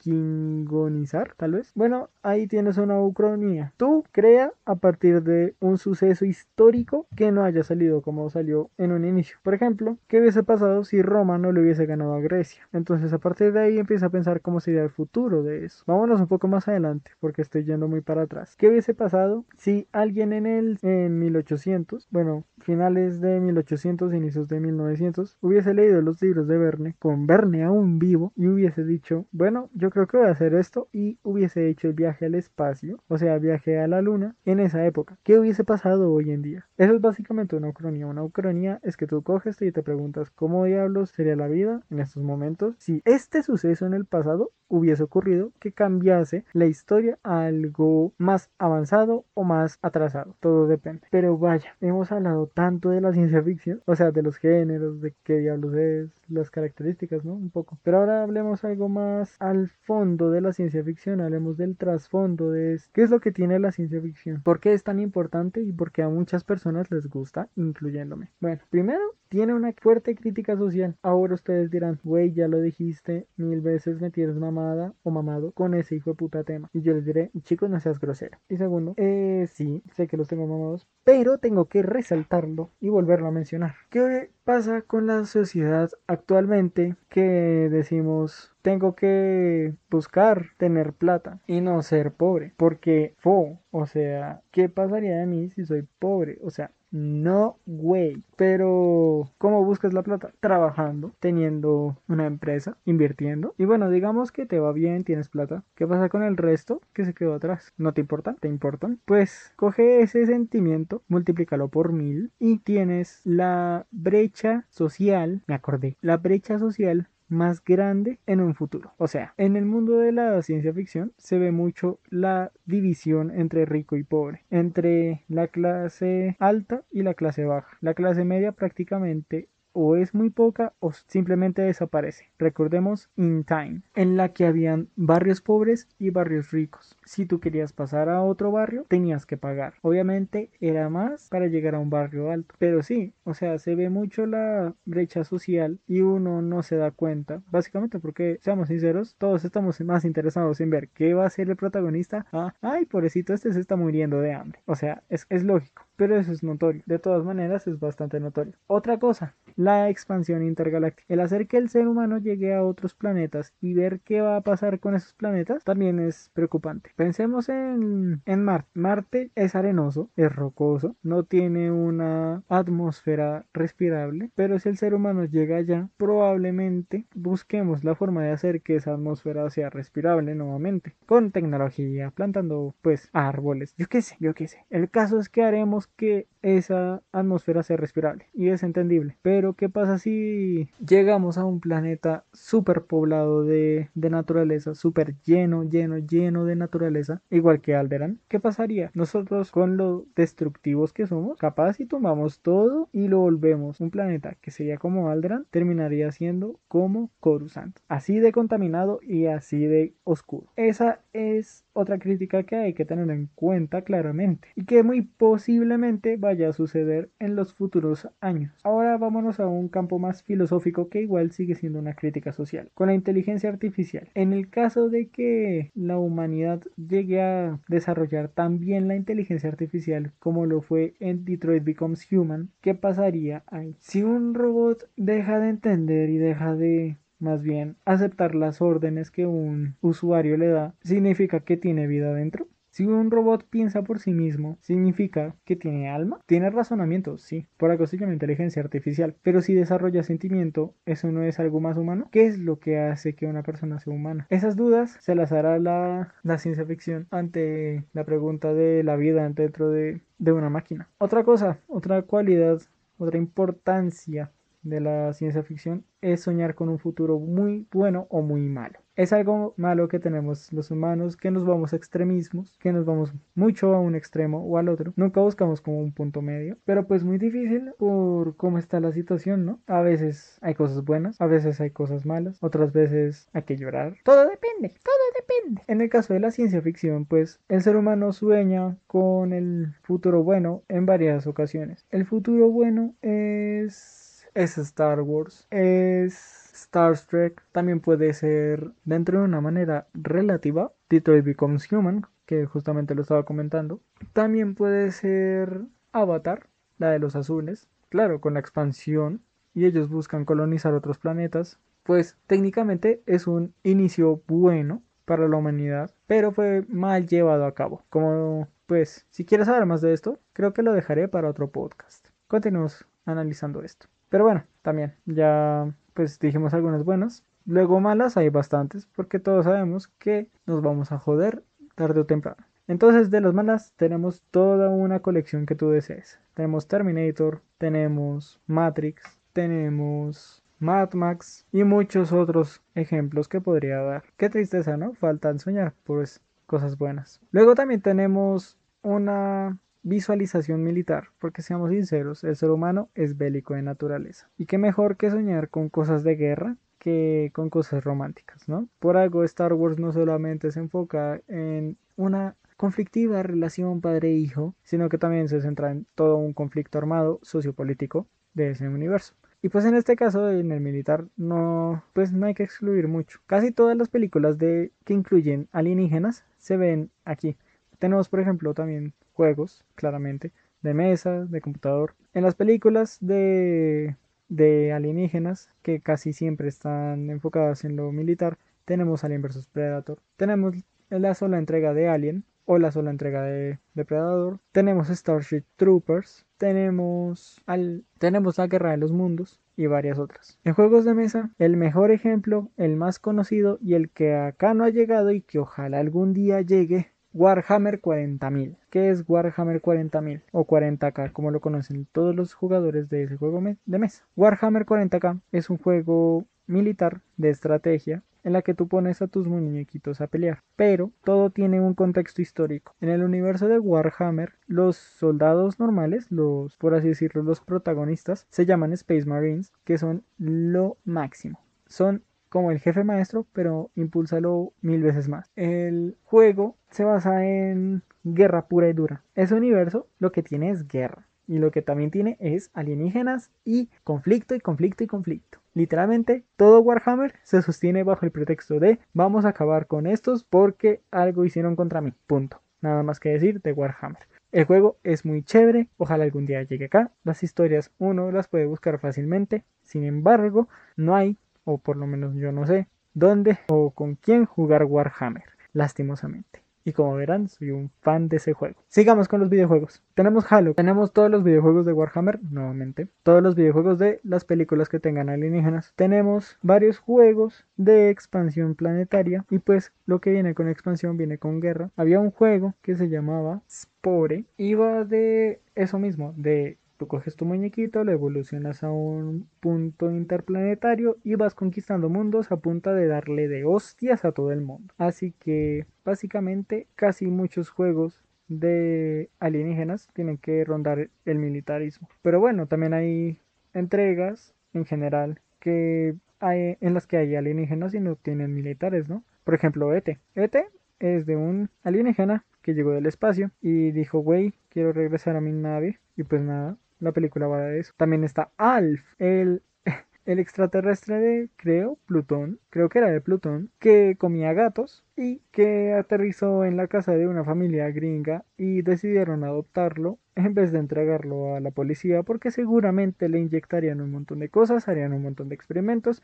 vikingonizar, 0.00 1.34
tal 1.36 1.52
vez. 1.52 1.72
Bueno, 1.74 2.10
ahí 2.22 2.46
tienes 2.46 2.78
una 2.78 3.00
ucronía. 3.00 3.72
Tú 3.76 4.04
crea 4.12 4.52
a 4.64 4.76
partir 4.76 5.22
de 5.22 5.54
un 5.60 5.78
suceso 5.78 6.24
histórico 6.24 7.06
que 7.16 7.32
no 7.32 7.44
haya 7.44 7.62
salido 7.62 8.02
como 8.02 8.28
salió 8.30 8.70
en 8.78 8.92
un 8.92 9.04
inicio. 9.04 9.36
Por 9.42 9.54
ejemplo, 9.54 9.98
¿qué 10.08 10.20
hubiese 10.20 10.42
pasado 10.42 10.84
si 10.84 11.02
Roma 11.02 11.38
no 11.38 11.52
le 11.52 11.60
hubiese 11.60 11.86
ganado 11.86 12.14
a 12.14 12.20
Grecia? 12.20 12.68
Entonces, 12.72 13.12
a 13.12 13.18
partir 13.18 13.52
de 13.52 13.60
ahí 13.60 13.78
empieza 13.78 14.06
a 14.06 14.10
pensar 14.10 14.40
cómo 14.40 14.60
sería 14.60 14.82
el 14.82 14.90
futuro 14.90 15.42
de 15.42 15.64
eso. 15.64 15.84
Vámonos 15.86 16.20
un 16.20 16.28
poco 16.28 16.48
más 16.48 16.68
adelante, 16.68 17.12
porque 17.20 17.42
estoy 17.42 17.64
yendo 17.64 17.88
muy 17.88 18.00
para 18.00 18.22
atrás. 18.22 18.54
¿Qué 18.56 18.68
hubiese 18.68 18.94
pasado 18.94 19.44
si 19.56 19.88
alguien 19.92 20.32
en 20.32 20.46
el 20.46 20.78
en 20.82 21.18
1800, 21.18 22.08
bueno, 22.10 22.44
finales 22.58 23.20
de 23.20 23.40
1800, 23.40 24.14
inicios 24.14 24.48
de 24.48 24.60
1900, 24.60 25.38
hubiese 25.40 25.74
leído 25.74 26.00
los 26.00 26.20
libros 26.22 26.46
de 26.46 26.58
Verne, 26.58 26.96
con 26.98 27.26
Verne 27.26 27.64
aún 27.64 27.98
vivo, 27.98 28.32
y 28.36 28.46
hubiese 28.46 28.84
dicho, 28.84 29.26
bueno, 29.32 29.70
yo 29.74 29.89
creo 29.90 30.06
que 30.06 30.16
voy 30.16 30.26
a 30.26 30.30
hacer 30.30 30.54
esto, 30.54 30.88
y 30.92 31.18
hubiese 31.22 31.68
hecho 31.68 31.88
el 31.88 31.94
viaje 31.94 32.26
al 32.26 32.34
espacio, 32.34 32.98
o 33.08 33.18
sea, 33.18 33.38
viaje 33.38 33.78
a 33.78 33.86
la 33.86 34.02
luna, 34.02 34.36
en 34.44 34.60
esa 34.60 34.84
época. 34.86 35.18
¿Qué 35.22 35.38
hubiese 35.38 35.64
pasado 35.64 36.12
hoy 36.12 36.30
en 36.30 36.42
día? 36.42 36.66
Eso 36.76 36.94
es 36.94 37.00
básicamente 37.00 37.56
una 37.56 37.68
ucronía. 37.68 38.06
Una 38.06 38.24
ucronía 38.24 38.80
es 38.82 38.96
que 38.96 39.06
tú 39.06 39.22
coges 39.22 39.60
y 39.62 39.72
te 39.72 39.82
preguntas 39.82 40.30
cómo 40.30 40.64
diablos 40.64 41.10
sería 41.10 41.36
la 41.36 41.48
vida 41.48 41.82
en 41.90 42.00
estos 42.00 42.22
momentos 42.22 42.74
si 42.78 43.02
este 43.04 43.42
suceso 43.42 43.86
en 43.86 43.94
el 43.94 44.04
pasado 44.04 44.52
hubiese 44.70 45.02
ocurrido 45.02 45.52
que 45.58 45.72
cambiase 45.72 46.44
la 46.52 46.66
historia 46.66 47.18
a 47.22 47.44
algo 47.44 48.12
más 48.18 48.50
avanzado 48.58 49.24
o 49.34 49.44
más 49.44 49.78
atrasado. 49.82 50.36
Todo 50.40 50.68
depende. 50.68 51.08
Pero 51.10 51.36
vaya, 51.36 51.76
hemos 51.80 52.12
hablado 52.12 52.46
tanto 52.46 52.90
de 52.90 53.00
la 53.00 53.12
ciencia 53.12 53.42
ficción, 53.42 53.82
o 53.84 53.96
sea, 53.96 54.12
de 54.12 54.22
los 54.22 54.36
géneros, 54.36 55.00
de 55.00 55.14
qué 55.24 55.38
diablos 55.38 55.74
es, 55.74 56.10
las 56.28 56.50
características, 56.50 57.24
¿no? 57.24 57.34
Un 57.34 57.50
poco. 57.50 57.78
Pero 57.82 57.98
ahora 57.98 58.22
hablemos 58.22 58.64
algo 58.64 58.88
más 58.88 59.36
al 59.40 59.72
fondo 59.82 60.30
de 60.30 60.40
la 60.40 60.52
ciencia 60.52 60.84
ficción, 60.84 61.20
hablemos 61.20 61.56
del 61.56 61.76
trasfondo 61.76 62.50
de 62.50 62.80
qué 62.92 63.02
es 63.02 63.10
lo 63.10 63.20
que 63.20 63.32
tiene 63.32 63.58
la 63.58 63.72
ciencia 63.72 64.00
ficción, 64.00 64.42
por 64.42 64.60
qué 64.60 64.72
es 64.72 64.84
tan 64.84 65.00
importante 65.00 65.62
y 65.62 65.72
por 65.72 65.92
qué 65.92 66.02
a 66.02 66.08
muchas 66.08 66.44
personas 66.44 66.90
les 66.90 67.08
gusta, 67.08 67.48
incluyéndome. 67.56 68.30
Bueno, 68.40 68.60
primero 68.70 69.02
tiene 69.30 69.54
una 69.54 69.72
fuerte 69.80 70.16
crítica 70.16 70.56
social. 70.56 70.96
Ahora 71.02 71.34
ustedes 71.34 71.70
dirán, 71.70 72.00
güey, 72.02 72.32
ya 72.32 72.48
lo 72.48 72.60
dijiste 72.60 73.28
mil 73.36 73.60
veces, 73.60 74.00
me 74.00 74.10
tienes 74.10 74.36
mamada 74.36 74.92
o 75.04 75.10
mamado 75.10 75.52
con 75.52 75.74
ese 75.74 75.94
hijo 75.96 76.10
de 76.10 76.16
puta 76.16 76.42
tema. 76.42 76.68
Y 76.72 76.82
yo 76.82 76.92
les 76.94 77.04
diré, 77.04 77.30
chicos, 77.42 77.70
no 77.70 77.80
seas 77.80 78.00
grosero. 78.00 78.38
Y 78.48 78.56
segundo, 78.56 78.94
eh, 78.96 79.46
sí, 79.52 79.82
sé 79.94 80.08
que 80.08 80.16
los 80.16 80.26
tengo 80.26 80.46
mamados, 80.46 80.88
pero 81.04 81.38
tengo 81.38 81.66
que 81.66 81.82
resaltarlo 81.82 82.70
y 82.80 82.88
volverlo 82.88 83.28
a 83.28 83.32
mencionar. 83.32 83.74
¿Qué 83.88 84.30
pasa 84.44 84.82
con 84.82 85.06
la 85.06 85.24
sociedad 85.26 85.90
actualmente 86.08 86.96
que 87.08 87.22
decimos 87.70 88.52
tengo 88.62 88.94
que 88.94 89.74
buscar 89.90 90.46
tener 90.56 90.92
plata 90.92 91.40
y 91.46 91.60
no 91.60 91.82
ser 91.82 92.12
pobre 92.12 92.54
porque 92.56 93.14
fo 93.18 93.60
o 93.70 93.86
sea 93.86 94.42
qué 94.50 94.68
pasaría 94.68 95.16
de 95.18 95.26
mí 95.26 95.50
si 95.50 95.64
soy 95.64 95.86
pobre 95.98 96.38
o 96.42 96.50
sea 96.50 96.70
no, 96.90 97.58
güey. 97.66 98.24
Pero, 98.36 99.30
¿cómo 99.38 99.64
buscas 99.64 99.92
la 99.92 100.02
plata? 100.02 100.32
Trabajando, 100.40 101.12
teniendo 101.20 101.98
una 102.08 102.26
empresa, 102.26 102.76
invirtiendo. 102.84 103.54
Y 103.58 103.64
bueno, 103.64 103.90
digamos 103.90 104.32
que 104.32 104.46
te 104.46 104.58
va 104.58 104.72
bien, 104.72 105.04
tienes 105.04 105.28
plata. 105.28 105.62
¿Qué 105.76 105.86
pasa 105.86 106.08
con 106.08 106.22
el 106.22 106.36
resto 106.36 106.80
que 106.92 107.04
se 107.04 107.14
quedó 107.14 107.34
atrás? 107.34 107.72
¿No 107.76 107.92
te 107.92 108.00
importa? 108.00 108.36
¿Te 108.40 108.48
importan? 108.48 108.98
Pues 109.04 109.52
coge 109.56 110.02
ese 110.02 110.26
sentimiento, 110.26 111.02
multiplícalo 111.08 111.68
por 111.68 111.92
mil 111.92 112.32
y 112.38 112.58
tienes 112.58 113.20
la 113.24 113.86
brecha 113.92 114.66
social. 114.70 115.42
Me 115.46 115.54
acordé. 115.54 115.96
La 116.00 116.16
brecha 116.16 116.58
social 116.58 117.08
más 117.30 117.64
grande 117.64 118.18
en 118.26 118.40
un 118.40 118.54
futuro. 118.54 118.92
O 118.98 119.08
sea, 119.08 119.34
en 119.36 119.56
el 119.56 119.64
mundo 119.64 119.98
de 119.98 120.12
la 120.12 120.42
ciencia 120.42 120.72
ficción 120.72 121.12
se 121.16 121.38
ve 121.38 121.52
mucho 121.52 122.00
la 122.08 122.52
división 122.66 123.30
entre 123.30 123.64
rico 123.64 123.96
y 123.96 124.02
pobre, 124.02 124.44
entre 124.50 125.24
la 125.28 125.48
clase 125.48 126.36
alta 126.38 126.82
y 126.90 127.02
la 127.02 127.14
clase 127.14 127.44
baja. 127.44 127.78
La 127.80 127.94
clase 127.94 128.24
media 128.24 128.52
prácticamente 128.52 129.48
o 129.72 129.96
es 129.96 130.14
muy 130.14 130.30
poca 130.30 130.72
o 130.80 130.92
simplemente 130.92 131.62
desaparece. 131.62 132.30
Recordemos 132.38 133.10
In 133.16 133.44
Time, 133.44 133.82
en 133.94 134.16
la 134.16 134.30
que 134.30 134.46
habían 134.46 134.88
barrios 134.96 135.40
pobres 135.40 135.88
y 135.98 136.10
barrios 136.10 136.50
ricos. 136.50 136.96
Si 137.04 137.26
tú 137.26 137.40
querías 137.40 137.72
pasar 137.72 138.08
a 138.08 138.22
otro 138.22 138.50
barrio, 138.50 138.84
tenías 138.88 139.26
que 139.26 139.36
pagar. 139.36 139.74
Obviamente 139.82 140.50
era 140.60 140.88
más 140.88 141.28
para 141.28 141.46
llegar 141.46 141.74
a 141.74 141.80
un 141.80 141.90
barrio 141.90 142.30
alto. 142.30 142.54
Pero 142.58 142.82
sí, 142.82 143.14
o 143.24 143.34
sea, 143.34 143.58
se 143.58 143.74
ve 143.74 143.90
mucho 143.90 144.26
la 144.26 144.74
brecha 144.84 145.24
social 145.24 145.78
y 145.86 146.00
uno 146.00 146.42
no 146.42 146.62
se 146.62 146.76
da 146.76 146.90
cuenta. 146.90 147.42
Básicamente 147.50 147.98
porque, 147.98 148.38
seamos 148.42 148.68
sinceros, 148.68 149.16
todos 149.18 149.44
estamos 149.44 149.80
más 149.80 150.04
interesados 150.04 150.60
en 150.60 150.70
ver 150.70 150.88
qué 150.88 151.14
va 151.14 151.26
a 151.26 151.30
ser 151.30 151.48
el 151.48 151.56
protagonista. 151.56 152.26
Ah, 152.32 152.54
ay, 152.60 152.86
pobrecito, 152.86 153.32
este 153.32 153.52
se 153.52 153.60
está 153.60 153.76
muriendo 153.76 154.20
de 154.20 154.34
hambre. 154.34 154.60
O 154.66 154.74
sea, 154.74 155.02
es, 155.08 155.26
es 155.28 155.44
lógico 155.44 155.86
pero 156.00 156.18
eso 156.18 156.32
es 156.32 156.42
notorio. 156.42 156.82
De 156.86 156.98
todas 156.98 157.26
maneras, 157.26 157.66
es 157.66 157.78
bastante 157.78 158.20
notorio. 158.20 158.54
Otra 158.66 158.98
cosa, 158.98 159.34
la 159.56 159.88
expansión 159.88 160.42
intergaláctica. 160.42 161.04
El 161.08 161.20
hacer 161.20 161.46
que 161.46 161.56
el 161.56 161.68
ser 161.68 161.88
humano 161.88 162.18
llegue 162.18 162.54
a 162.54 162.64
otros 162.64 162.94
planetas 162.94 163.52
y 163.60 163.74
ver 163.74 164.00
qué 164.00 164.20
va 164.20 164.36
a 164.36 164.40
pasar 164.42 164.80
con 164.80 164.94
esos 164.94 165.14
planetas 165.14 165.64
también 165.64 165.98
es 165.98 166.30
preocupante. 166.34 166.90
Pensemos 166.96 167.48
en, 167.48 168.22
en 168.24 168.44
Marte. 168.44 168.68
Marte 168.74 169.30
es 169.34 169.54
arenoso, 169.54 170.10
es 170.16 170.34
rocoso, 170.34 170.96
no 171.02 171.24
tiene 171.24 171.70
una 171.70 172.42
atmósfera 172.48 173.46
respirable, 173.52 174.30
pero 174.34 174.58
si 174.58 174.68
el 174.68 174.78
ser 174.78 174.94
humano 174.94 175.24
llega 175.24 175.56
allá, 175.56 175.88
probablemente 175.96 177.06
busquemos 177.14 177.84
la 177.84 177.94
forma 177.94 178.22
de 178.22 178.30
hacer 178.30 178.62
que 178.62 178.76
esa 178.76 178.94
atmósfera 178.94 179.48
sea 179.50 179.70
respirable 179.70 180.34
nuevamente. 180.34 180.94
Con 181.06 181.32
tecnología, 181.32 182.10
plantando 182.10 182.74
pues 182.82 183.10
árboles, 183.12 183.74
yo 183.76 183.86
qué 183.86 184.02
sé, 184.02 184.16
yo 184.20 184.34
qué 184.34 184.48
sé. 184.48 184.64
El 184.70 184.90
caso 184.90 185.18
es 185.18 185.28
que 185.28 185.42
haremos 185.42 185.86
que 185.86 186.26
esa 186.42 187.02
atmósfera 187.12 187.62
sea 187.62 187.76
respirable 187.76 188.26
y 188.32 188.48
es 188.48 188.62
entendible. 188.62 189.16
¿Qué 189.54 189.68
pasa 189.68 189.98
si 189.98 190.68
llegamos 190.86 191.38
a 191.38 191.44
un 191.44 191.60
planeta 191.60 192.24
súper 192.32 192.82
poblado 192.82 193.44
de, 193.44 193.90
de 193.94 194.10
naturaleza, 194.10 194.74
súper 194.74 195.16
lleno, 195.24 195.64
lleno, 195.64 195.98
lleno 195.98 196.44
de 196.44 196.56
naturaleza, 196.56 197.22
igual 197.30 197.60
que 197.60 197.74
Alderan? 197.74 198.18
¿Qué 198.28 198.40
pasaría? 198.40 198.90
Nosotros 198.94 199.50
con 199.50 199.76
lo 199.76 200.06
destructivos 200.14 200.92
que 200.92 201.06
somos, 201.06 201.38
capaz 201.38 201.74
si 201.74 201.86
tomamos 201.86 202.40
todo 202.40 202.88
y 202.92 203.08
lo 203.08 203.20
volvemos 203.20 203.80
un 203.80 203.90
planeta 203.90 204.36
que 204.40 204.50
sería 204.50 204.78
como 204.78 205.08
Alderan, 205.08 205.46
terminaría 205.50 206.12
siendo 206.12 206.60
como 206.68 207.10
Coruscant. 207.20 207.78
Así 207.88 208.18
de 208.18 208.32
contaminado 208.32 209.00
y 209.02 209.26
así 209.26 209.66
de 209.66 209.94
oscuro. 210.04 210.46
Esa 210.56 211.00
es 211.12 211.64
otra 211.72 211.98
crítica 211.98 212.42
que 212.42 212.56
hay 212.56 212.74
que 212.74 212.84
tener 212.84 213.10
en 213.10 213.28
cuenta 213.34 213.82
claramente 213.82 214.48
y 214.54 214.64
que 214.64 214.82
muy 214.82 215.02
posiblemente 215.02 216.16
vaya 216.16 216.48
a 216.48 216.52
suceder 216.52 217.10
en 217.18 217.36
los 217.36 217.54
futuros 217.54 218.08
años. 218.20 218.52
Ahora 218.62 218.96
vámonos 218.98 219.29
a 219.38 219.46
un 219.46 219.68
campo 219.68 219.98
más 219.98 220.22
filosófico 220.22 220.88
que 220.88 221.02
igual 221.02 221.30
sigue 221.30 221.54
siendo 221.54 221.78
una 221.78 221.94
crítica 221.94 222.32
social, 222.32 222.70
con 222.74 222.88
la 222.88 222.94
inteligencia 222.94 223.50
artificial. 223.50 224.08
En 224.14 224.32
el 224.32 224.48
caso 224.50 224.88
de 224.88 225.08
que 225.08 225.70
la 225.74 225.98
humanidad 225.98 226.62
llegue 226.76 227.20
a 227.22 227.60
desarrollar 227.68 228.28
también 228.28 228.88
la 228.88 228.96
inteligencia 228.96 229.48
artificial 229.48 230.12
como 230.18 230.46
lo 230.46 230.62
fue 230.62 230.94
en 231.00 231.24
Detroit 231.24 231.62
Becomes 231.62 232.10
Human, 232.10 232.50
¿qué 232.60 232.74
pasaría 232.74 233.44
ahí? 233.46 233.76
Si 233.78 234.02
un 234.02 234.34
robot 234.34 234.88
deja 234.96 235.38
de 235.38 235.50
entender 235.50 236.10
y 236.10 236.16
deja 236.16 236.56
de 236.56 236.96
más 237.18 237.42
bien 237.42 237.76
aceptar 237.84 238.34
las 238.34 238.60
órdenes 238.62 239.10
que 239.10 239.26
un 239.26 239.76
usuario 239.80 240.36
le 240.36 240.48
da, 240.48 240.74
significa 240.82 241.40
que 241.40 241.56
tiene 241.56 241.86
vida 241.86 242.14
dentro. 242.14 242.48
Si 242.70 242.86
un 242.86 243.10
robot 243.10 243.44
piensa 243.50 243.82
por 243.82 243.98
sí 243.98 244.12
mismo, 244.12 244.56
¿significa 244.60 245.34
que 245.44 245.56
tiene 245.56 245.90
alma? 245.90 246.20
Tiene 246.26 246.50
razonamiento, 246.50 247.18
sí, 247.18 247.48
por 247.56 247.72
algo 247.72 247.86
se 247.88 247.98
llama 247.98 248.12
inteligencia 248.12 248.62
artificial, 248.62 249.16
pero 249.22 249.42
si 249.42 249.54
desarrolla 249.54 250.04
sentimiento, 250.04 250.74
¿eso 250.86 251.10
no 251.10 251.24
es 251.24 251.40
algo 251.40 251.60
más 251.60 251.76
humano? 251.76 252.08
¿Qué 252.12 252.26
es 252.26 252.38
lo 252.38 252.60
que 252.60 252.78
hace 252.78 253.14
que 253.14 253.26
una 253.26 253.42
persona 253.42 253.80
sea 253.80 253.92
humana? 253.92 254.28
Esas 254.30 254.54
dudas 254.54 254.96
se 255.00 255.16
las 255.16 255.32
hará 255.32 255.58
la, 255.58 256.14
ciencia 256.38 256.64
ficción 256.64 257.08
ante 257.10 257.84
la 257.92 258.04
pregunta 258.04 258.54
de 258.54 258.84
la 258.84 258.94
vida 258.94 259.28
dentro 259.28 259.68
de, 259.70 260.00
de 260.18 260.32
una 260.32 260.48
máquina. 260.48 260.88
Otra 260.98 261.24
cosa, 261.24 261.58
otra 261.66 262.02
cualidad, 262.02 262.62
otra 262.98 263.18
importancia 263.18 264.30
de 264.62 264.80
la 264.80 265.12
ciencia 265.12 265.42
ficción 265.42 265.84
es 266.00 266.22
soñar 266.22 266.54
con 266.54 266.68
un 266.68 266.78
futuro 266.78 267.18
muy 267.18 267.66
bueno 267.72 268.06
o 268.10 268.22
muy 268.22 268.42
malo. 268.42 268.78
Es 268.96 269.12
algo 269.12 269.54
malo 269.56 269.88
que 269.88 269.98
tenemos 269.98 270.52
los 270.52 270.70
humanos, 270.70 271.16
que 271.16 271.30
nos 271.30 271.46
vamos 271.46 271.72
a 271.72 271.76
extremismos, 271.76 272.58
que 272.58 272.72
nos 272.72 272.84
vamos 272.84 273.12
mucho 273.34 273.74
a 273.74 273.80
un 273.80 273.94
extremo 273.94 274.44
o 274.44 274.58
al 274.58 274.68
otro. 274.68 274.92
Nunca 274.96 275.20
buscamos 275.20 275.60
como 275.60 275.80
un 275.80 275.92
punto 275.92 276.22
medio, 276.22 276.58
pero 276.64 276.86
pues 276.86 277.04
muy 277.04 277.18
difícil 277.18 277.72
por 277.78 278.36
cómo 278.36 278.58
está 278.58 278.80
la 278.80 278.92
situación, 278.92 279.46
¿no? 279.46 279.60
A 279.66 279.80
veces 279.80 280.38
hay 280.42 280.54
cosas 280.54 280.84
buenas, 280.84 281.20
a 281.20 281.26
veces 281.26 281.60
hay 281.60 281.70
cosas 281.70 282.04
malas, 282.04 282.38
otras 282.42 282.72
veces 282.72 283.28
hay 283.32 283.42
que 283.42 283.56
llorar. 283.56 283.96
Todo 284.04 284.28
depende, 284.28 284.74
todo 284.82 284.94
depende. 285.16 285.62
En 285.66 285.80
el 285.80 285.88
caso 285.88 286.12
de 286.12 286.20
la 286.20 286.30
ciencia 286.30 286.60
ficción, 286.60 287.06
pues 287.06 287.40
el 287.48 287.62
ser 287.62 287.76
humano 287.76 288.12
sueña 288.12 288.76
con 288.86 289.32
el 289.32 289.74
futuro 289.82 290.22
bueno 290.22 290.62
en 290.68 290.86
varias 290.86 291.26
ocasiones. 291.26 291.86
El 291.90 292.06
futuro 292.06 292.50
bueno 292.50 292.94
es 293.02 294.10
es 294.34 294.58
Star 294.58 295.00
Wars, 295.00 295.46
es 295.50 296.39
Star 296.62 296.98
Trek, 296.98 297.42
también 297.52 297.80
puede 297.80 298.12
ser 298.12 298.72
dentro 298.84 299.18
de 299.18 299.24
una 299.24 299.40
manera 299.40 299.88
relativa, 299.94 300.72
Detroit 300.88 301.24
Becomes 301.24 301.70
Human, 301.72 302.06
que 302.26 302.46
justamente 302.46 302.94
lo 302.94 303.02
estaba 303.02 303.24
comentando. 303.24 303.80
También 304.12 304.54
puede 304.54 304.92
ser 304.92 305.62
Avatar, 305.92 306.48
la 306.78 306.90
de 306.90 306.98
los 306.98 307.16
azules, 307.16 307.68
claro, 307.88 308.20
con 308.20 308.34
la 308.34 308.40
expansión 308.40 309.22
y 309.54 309.64
ellos 309.66 309.88
buscan 309.88 310.24
colonizar 310.24 310.74
otros 310.74 310.98
planetas, 310.98 311.58
pues 311.82 312.16
técnicamente 312.26 313.02
es 313.06 313.26
un 313.26 313.54
inicio 313.62 314.22
bueno 314.26 314.82
para 315.04 315.26
la 315.26 315.36
humanidad, 315.36 315.90
pero 316.06 316.30
fue 316.30 316.64
mal 316.68 317.06
llevado 317.06 317.44
a 317.46 317.54
cabo. 317.54 317.82
Como 317.90 318.48
pues, 318.66 319.06
si 319.10 319.24
quieres 319.24 319.48
saber 319.48 319.66
más 319.66 319.80
de 319.80 319.92
esto, 319.92 320.20
creo 320.32 320.52
que 320.52 320.62
lo 320.62 320.72
dejaré 320.72 321.08
para 321.08 321.28
otro 321.28 321.50
podcast. 321.50 322.06
Continuemos 322.28 322.86
analizando 323.04 323.62
esto. 323.62 323.88
Pero 324.08 324.24
bueno, 324.24 324.44
también 324.62 324.94
ya 325.06 325.74
pues 325.94 326.18
dijimos 326.18 326.54
algunas 326.54 326.84
buenas. 326.84 327.24
Luego 327.46 327.80
malas 327.80 328.16
hay 328.16 328.28
bastantes, 328.28 328.86
porque 328.94 329.18
todos 329.18 329.44
sabemos 329.44 329.88
que 329.88 330.28
nos 330.46 330.62
vamos 330.62 330.92
a 330.92 330.98
joder 330.98 331.42
tarde 331.74 332.00
o 332.00 332.06
temprano. 332.06 332.44
Entonces, 332.68 333.10
de 333.10 333.20
las 333.20 333.34
malas 333.34 333.72
tenemos 333.76 334.22
toda 334.30 334.68
una 334.68 335.00
colección 335.00 335.46
que 335.46 335.56
tú 335.56 335.70
desees. 335.70 336.20
Tenemos 336.34 336.68
Terminator, 336.68 337.42
tenemos 337.58 338.40
Matrix, 338.46 339.02
tenemos 339.32 340.44
Mad 340.60 340.92
Max 340.92 341.46
y 341.50 341.64
muchos 341.64 342.12
otros 342.12 342.62
ejemplos 342.74 343.28
que 343.28 343.40
podría 343.40 343.78
dar. 343.78 344.04
Qué 344.16 344.30
tristeza, 344.30 344.76
¿no? 344.76 344.94
Faltan 344.94 345.38
soñar, 345.38 345.74
pues 345.84 346.20
cosas 346.46 346.78
buenas. 346.78 347.20
Luego 347.32 347.54
también 347.54 347.80
tenemos 347.80 348.58
una 348.82 349.58
visualización 349.82 350.62
militar, 350.62 351.08
porque 351.18 351.42
seamos 351.42 351.70
sinceros, 351.70 352.24
el 352.24 352.36
ser 352.36 352.50
humano 352.50 352.90
es 352.94 353.16
bélico 353.16 353.54
de 353.54 353.62
naturaleza. 353.62 354.28
Y 354.36 354.46
qué 354.46 354.58
mejor 354.58 354.96
que 354.96 355.10
soñar 355.10 355.48
con 355.48 355.68
cosas 355.68 356.04
de 356.04 356.16
guerra 356.16 356.56
que 356.78 357.30
con 357.34 357.50
cosas 357.50 357.84
románticas, 357.84 358.48
¿no? 358.48 358.68
Por 358.78 358.96
algo 358.96 359.22
Star 359.24 359.52
Wars 359.52 359.78
no 359.78 359.92
solamente 359.92 360.50
se 360.50 360.60
enfoca 360.60 361.20
en 361.28 361.76
una 361.96 362.36
conflictiva 362.56 363.22
relación 363.22 363.80
padre-hijo, 363.80 364.54
sino 364.64 364.88
que 364.88 364.98
también 364.98 365.28
se 365.28 365.40
centra 365.40 365.70
en 365.70 365.86
todo 365.94 366.16
un 366.16 366.32
conflicto 366.32 366.78
armado 366.78 367.18
sociopolítico 367.22 368.06
de 368.34 368.50
ese 368.50 368.68
universo. 368.68 369.14
Y 369.42 369.48
pues 369.48 369.64
en 369.64 369.74
este 369.74 369.96
caso, 369.96 370.30
en 370.30 370.52
el 370.52 370.60
militar, 370.60 371.06
no, 371.16 371.82
pues 371.94 372.12
no 372.12 372.26
hay 372.26 372.34
que 372.34 372.42
excluir 372.42 372.88
mucho. 372.88 373.20
Casi 373.26 373.52
todas 373.52 373.76
las 373.76 373.88
películas 373.88 374.36
de, 374.36 374.72
que 374.84 374.92
incluyen 374.92 375.48
alienígenas 375.52 376.24
se 376.36 376.58
ven 376.58 376.90
aquí. 377.06 377.36
Tenemos, 377.78 378.10
por 378.10 378.20
ejemplo, 378.20 378.52
también 378.52 378.92
juegos, 379.20 379.66
claramente, 379.74 380.32
de 380.62 380.72
mesa, 380.72 381.26
de 381.26 381.42
computador. 381.42 381.94
En 382.14 382.22
las 382.22 382.34
películas 382.34 382.96
de, 383.02 383.96
de 384.30 384.72
alienígenas, 384.72 385.50
que 385.60 385.80
casi 385.80 386.14
siempre 386.14 386.48
están 386.48 387.10
enfocadas 387.10 387.66
en 387.66 387.76
lo 387.76 387.92
militar, 387.92 388.38
tenemos 388.64 389.04
Alien 389.04 389.20
vs 389.20 389.46
Predator. 389.52 389.98
Tenemos 390.16 390.54
la 390.88 391.12
sola 391.14 391.36
entrega 391.36 391.74
de 391.74 391.86
Alien 391.86 392.24
o 392.46 392.56
la 392.56 392.72
sola 392.72 392.90
entrega 392.90 393.22
de 393.22 393.58
Depredador. 393.74 394.38
Tenemos 394.52 394.88
Starship 394.88 395.44
Troopers. 395.56 396.24
Tenemos, 396.38 397.42
al, 397.44 397.84
tenemos 397.98 398.38
la 398.38 398.46
Guerra 398.46 398.70
de 398.70 398.78
los 398.78 398.90
Mundos 398.90 399.38
y 399.54 399.66
varias 399.66 399.98
otras. 399.98 400.38
En 400.44 400.54
juegos 400.54 400.86
de 400.86 400.94
mesa, 400.94 401.28
el 401.38 401.58
mejor 401.58 401.90
ejemplo, 401.90 402.48
el 402.56 402.76
más 402.76 402.98
conocido 402.98 403.58
y 403.60 403.74
el 403.74 403.90
que 403.90 404.14
acá 404.14 404.54
no 404.54 404.64
ha 404.64 404.70
llegado 404.70 405.10
y 405.10 405.20
que 405.20 405.40
ojalá 405.40 405.78
algún 405.78 406.14
día 406.14 406.40
llegue 406.40 406.92
Warhammer 407.12 407.80
40.000. 407.80 408.56
¿Qué 408.70 408.90
es 408.90 409.04
Warhammer 409.08 409.60
40.000 409.60 410.22
o 410.30 410.46
40k 410.46 411.12
como 411.12 411.30
lo 411.30 411.40
conocen 411.40 411.86
todos 411.90 412.14
los 412.14 412.34
jugadores 412.34 412.88
de 412.88 413.02
ese 413.02 413.16
juego 413.16 413.42
de 413.66 413.78
mesa? 413.78 414.04
Warhammer 414.16 414.64
40k 414.64 415.20
es 415.32 415.50
un 415.50 415.58
juego 415.58 416.24
militar 416.46 417.00
de 417.16 417.30
estrategia 417.30 418.02
en 418.22 418.32
la 418.32 418.42
que 418.42 418.54
tú 418.54 418.68
pones 418.68 419.02
a 419.02 419.08
tus 419.08 419.26
muñequitos 419.26 420.00
a 420.00 420.06
pelear. 420.06 420.42
Pero 420.56 420.92
todo 421.04 421.30
tiene 421.30 421.60
un 421.60 421.74
contexto 421.74 422.22
histórico. 422.22 422.74
En 422.80 422.90
el 422.90 423.02
universo 423.02 423.48
de 423.48 423.58
Warhammer, 423.58 424.34
los 424.46 424.76
soldados 424.76 425.58
normales, 425.58 426.10
los, 426.10 426.56
por 426.58 426.74
así 426.74 426.88
decirlo, 426.88 427.22
los 427.22 427.40
protagonistas, 427.40 428.26
se 428.30 428.46
llaman 428.46 428.72
Space 428.72 429.06
Marines, 429.06 429.52
que 429.64 429.78
son 429.78 430.04
lo 430.18 430.76
máximo. 430.84 431.40
Son 431.66 432.02
como 432.30 432.50
el 432.50 432.60
jefe 432.60 432.84
maestro, 432.84 433.26
pero 433.34 433.70
impúlsalo 433.74 434.54
mil 434.62 434.82
veces 434.82 435.08
más. 435.08 435.30
El 435.36 435.98
juego 436.04 436.56
se 436.70 436.84
basa 436.84 437.26
en 437.26 437.82
guerra 438.04 438.48
pura 438.48 438.68
y 438.68 438.72
dura. 438.72 439.04
Ese 439.14 439.34
universo 439.34 439.86
lo 439.98 440.12
que 440.12 440.22
tiene 440.22 440.50
es 440.50 440.66
guerra. 440.66 441.06
Y 441.26 441.38
lo 441.38 441.50
que 441.50 441.62
también 441.62 441.90
tiene 441.90 442.16
es 442.18 442.50
alienígenas 442.54 443.30
y 443.44 443.68
conflicto 443.84 444.34
y 444.34 444.40
conflicto 444.40 444.82
y 444.82 444.86
conflicto. 444.88 445.38
Literalmente 445.54 446.24
todo 446.36 446.60
Warhammer 446.60 447.14
se 447.22 447.42
sostiene 447.42 447.82
bajo 447.82 448.04
el 448.04 448.12
pretexto 448.12 448.58
de 448.58 448.78
vamos 448.94 449.24
a 449.24 449.28
acabar 449.28 449.66
con 449.66 449.86
estos 449.86 450.24
porque 450.24 450.80
algo 450.90 451.24
hicieron 451.24 451.54
contra 451.54 451.80
mí. 451.80 451.92
Punto. 452.06 452.40
Nada 452.60 452.82
más 452.82 453.00
que 453.00 453.10
decir 453.10 453.40
de 453.42 453.52
Warhammer. 453.52 454.02
El 454.32 454.44
juego 454.44 454.78
es 454.84 455.04
muy 455.04 455.22
chévere, 455.22 455.68
ojalá 455.76 456.04
algún 456.04 456.26
día 456.26 456.42
llegue 456.42 456.66
acá. 456.66 456.92
Las 457.02 457.22
historias 457.22 457.72
uno 457.78 458.12
las 458.12 458.28
puede 458.28 458.46
buscar 458.46 458.78
fácilmente. 458.78 459.44
Sin 459.62 459.84
embargo, 459.84 460.48
no 460.76 460.94
hay 460.94 461.16
o 461.50 461.58
por 461.58 461.76
lo 461.76 461.86
menos 461.86 462.14
yo 462.14 462.32
no 462.32 462.46
sé, 462.46 462.68
dónde 462.94 463.38
o 463.48 463.70
con 463.70 463.96
quién 463.96 464.24
jugar 464.24 464.64
Warhammer, 464.64 465.24
lastimosamente. 465.52 466.40
Y 466.62 466.72
como 466.72 466.94
verán, 466.94 467.28
soy 467.28 467.52
un 467.52 467.70
fan 467.80 468.08
de 468.08 468.18
ese 468.18 468.34
juego. 468.34 468.62
Sigamos 468.68 469.08
con 469.08 469.20
los 469.20 469.30
videojuegos. 469.30 469.82
Tenemos 469.94 470.30
Halo, 470.30 470.54
tenemos 470.54 470.92
todos 470.92 471.10
los 471.10 471.24
videojuegos 471.24 471.64
de 471.64 471.72
Warhammer, 471.72 472.20
nuevamente. 472.22 472.88
Todos 473.02 473.22
los 473.22 473.34
videojuegos 473.34 473.78
de 473.78 474.00
las 474.04 474.24
películas 474.24 474.68
que 474.68 474.78
tengan 474.78 475.08
alienígenas. 475.08 475.72
Tenemos 475.74 476.38
varios 476.42 476.78
juegos 476.78 477.46
de 477.56 477.88
expansión 477.88 478.54
planetaria. 478.54 479.24
Y 479.30 479.38
pues 479.38 479.72
lo 479.86 480.00
que 480.00 480.10
viene 480.10 480.34
con 480.34 480.48
expansión 480.48 480.98
viene 480.98 481.16
con 481.16 481.40
guerra. 481.40 481.70
Había 481.76 481.98
un 481.98 482.10
juego 482.10 482.54
que 482.60 482.76
se 482.76 482.90
llamaba 482.90 483.40
Spore. 483.50 484.26
Iba 484.36 484.84
de 484.84 485.40
eso 485.54 485.78
mismo, 485.78 486.12
de 486.16 486.58
Tú 486.80 486.88
coges 486.88 487.14
tu 487.14 487.26
muñequito, 487.26 487.84
lo 487.84 487.92
evolucionas 487.92 488.64
a 488.64 488.70
un 488.70 489.28
punto 489.40 489.90
interplanetario 489.90 490.96
y 491.04 491.14
vas 491.14 491.34
conquistando 491.34 491.90
mundos 491.90 492.32
a 492.32 492.38
punta 492.38 492.72
de 492.72 492.86
darle 492.86 493.28
de 493.28 493.44
hostias 493.44 494.06
a 494.06 494.12
todo 494.12 494.32
el 494.32 494.40
mundo. 494.40 494.72
Así 494.78 495.12
que 495.12 495.66
básicamente 495.84 496.68
casi 496.76 497.04
muchos 497.08 497.50
juegos 497.50 498.02
de 498.28 499.10
alienígenas 499.18 499.90
tienen 499.92 500.16
que 500.16 500.42
rondar 500.42 500.88
el 501.04 501.18
militarismo. 501.18 501.86
Pero 502.00 502.18
bueno, 502.18 502.46
también 502.46 502.72
hay 502.72 503.18
entregas 503.52 504.32
en 504.54 504.64
general 504.64 505.20
que 505.38 505.96
hay, 506.18 506.56
en 506.62 506.72
las 506.72 506.86
que 506.86 506.96
hay 506.96 507.14
alienígenas 507.14 507.74
y 507.74 507.80
no 507.80 507.96
tienen 507.96 508.34
militares, 508.34 508.88
¿no? 508.88 509.04
Por 509.24 509.34
ejemplo, 509.34 509.74
ET. 509.74 509.98
ET 510.14 510.36
es 510.78 511.04
de 511.04 511.16
un 511.16 511.50
alienígena 511.62 512.24
que 512.40 512.54
llegó 512.54 512.70
del 512.70 512.86
espacio 512.86 513.32
y 513.42 513.70
dijo, 513.72 513.98
güey, 513.98 514.32
quiero 514.48 514.72
regresar 514.72 515.16
a 515.16 515.20
mi 515.20 515.32
nave. 515.32 515.78
Y 515.94 516.04
pues 516.04 516.22
nada, 516.22 516.56
la 516.80 516.92
película 516.92 517.26
va 517.26 517.40
de 517.42 517.60
eso. 517.60 517.72
También 517.76 518.04
está 518.04 518.30
Alf, 518.36 518.82
el, 518.98 519.42
el 520.04 520.18
extraterrestre 520.18 520.98
de, 520.98 521.28
creo, 521.36 521.78
Plutón, 521.86 522.40
creo 522.50 522.68
que 522.68 522.78
era 522.78 522.90
de 522.90 523.00
Plutón, 523.00 523.50
que 523.58 523.96
comía 523.98 524.32
gatos 524.32 524.84
y 524.96 525.22
que 525.30 525.72
aterrizó 525.74 526.44
en 526.44 526.56
la 526.56 526.66
casa 526.68 526.92
de 526.92 527.06
una 527.06 527.24
familia 527.24 527.70
gringa 527.70 528.24
y 528.36 528.62
decidieron 528.62 529.24
adoptarlo 529.24 529.98
en 530.16 530.34
vez 530.34 530.52
de 530.52 530.58
entregarlo 530.58 531.34
a 531.34 531.40
la 531.40 531.50
policía 531.50 532.02
porque 532.02 532.30
seguramente 532.30 533.08
le 533.08 533.20
inyectarían 533.20 533.80
un 533.80 533.90
montón 533.90 534.18
de 534.18 534.28
cosas, 534.28 534.68
harían 534.68 534.92
un 534.92 535.02
montón 535.02 535.28
de 535.28 535.34
experimentos 535.34 536.02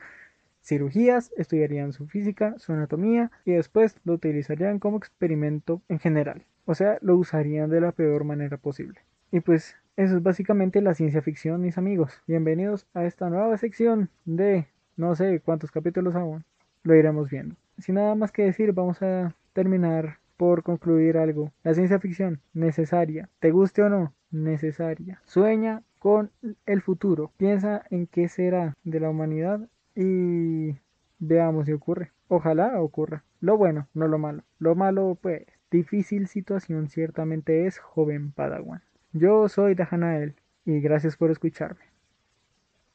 cirugías, 0.62 1.32
estudiarían 1.36 1.92
su 1.92 2.06
física, 2.08 2.54
su 2.58 2.72
anatomía 2.72 3.30
y 3.44 3.52
después 3.52 3.96
lo 4.04 4.14
utilizarían 4.14 4.78
como 4.80 4.98
experimento 4.98 5.80
en 5.88 6.00
general. 6.00 6.44
O 6.64 6.74
sea, 6.74 6.98
lo 7.00 7.16
usarían 7.16 7.70
de 7.70 7.80
la 7.80 7.92
peor 7.92 8.24
manera 8.24 8.56
posible. 8.56 9.00
Y 9.30 9.40
pues 9.40 9.76
eso 9.96 10.16
es 10.16 10.22
básicamente 10.22 10.82
la 10.82 10.94
ciencia 10.94 11.22
ficción, 11.22 11.62
mis 11.62 11.78
amigos. 11.78 12.20
Bienvenidos 12.26 12.86
a 12.92 13.06
esta 13.06 13.30
nueva 13.30 13.56
sección 13.56 14.10
de 14.26 14.66
no 14.96 15.14
sé 15.14 15.40
cuántos 15.40 15.70
capítulos 15.70 16.14
aún. 16.14 16.44
Lo 16.82 16.94
iremos 16.94 17.30
viendo. 17.30 17.56
Sin 17.78 17.94
nada 17.94 18.14
más 18.14 18.30
que 18.30 18.42
decir, 18.42 18.72
vamos 18.72 19.00
a 19.02 19.34
terminar 19.54 20.18
por 20.36 20.62
concluir 20.62 21.16
algo. 21.16 21.50
La 21.62 21.72
ciencia 21.72 21.98
ficción, 21.98 22.40
necesaria. 22.52 23.30
¿Te 23.40 23.50
guste 23.50 23.82
o 23.82 23.88
no? 23.88 24.12
Necesaria. 24.30 25.22
Sueña 25.24 25.82
con 25.98 26.30
el 26.66 26.82
futuro. 26.82 27.32
Piensa 27.38 27.82
en 27.88 28.06
qué 28.06 28.28
será 28.28 28.76
de 28.84 29.00
la 29.00 29.08
humanidad 29.08 29.66
y 29.94 30.76
veamos 31.18 31.66
si 31.66 31.72
ocurre. 31.72 32.12
Ojalá 32.28 32.78
ocurra. 32.82 33.24
Lo 33.40 33.56
bueno, 33.56 33.88
no 33.94 34.08
lo 34.08 34.18
malo. 34.18 34.42
Lo 34.58 34.74
malo, 34.74 35.16
pues, 35.20 35.46
difícil 35.70 36.26
situación 36.28 36.88
ciertamente 36.88 37.66
es 37.66 37.78
joven 37.78 38.32
Padawan. 38.32 38.82
Yo 39.18 39.48
soy 39.48 39.74
Dajanael 39.74 40.34
y 40.66 40.80
gracias 40.80 41.16
por 41.16 41.30
escucharme. 41.30 41.95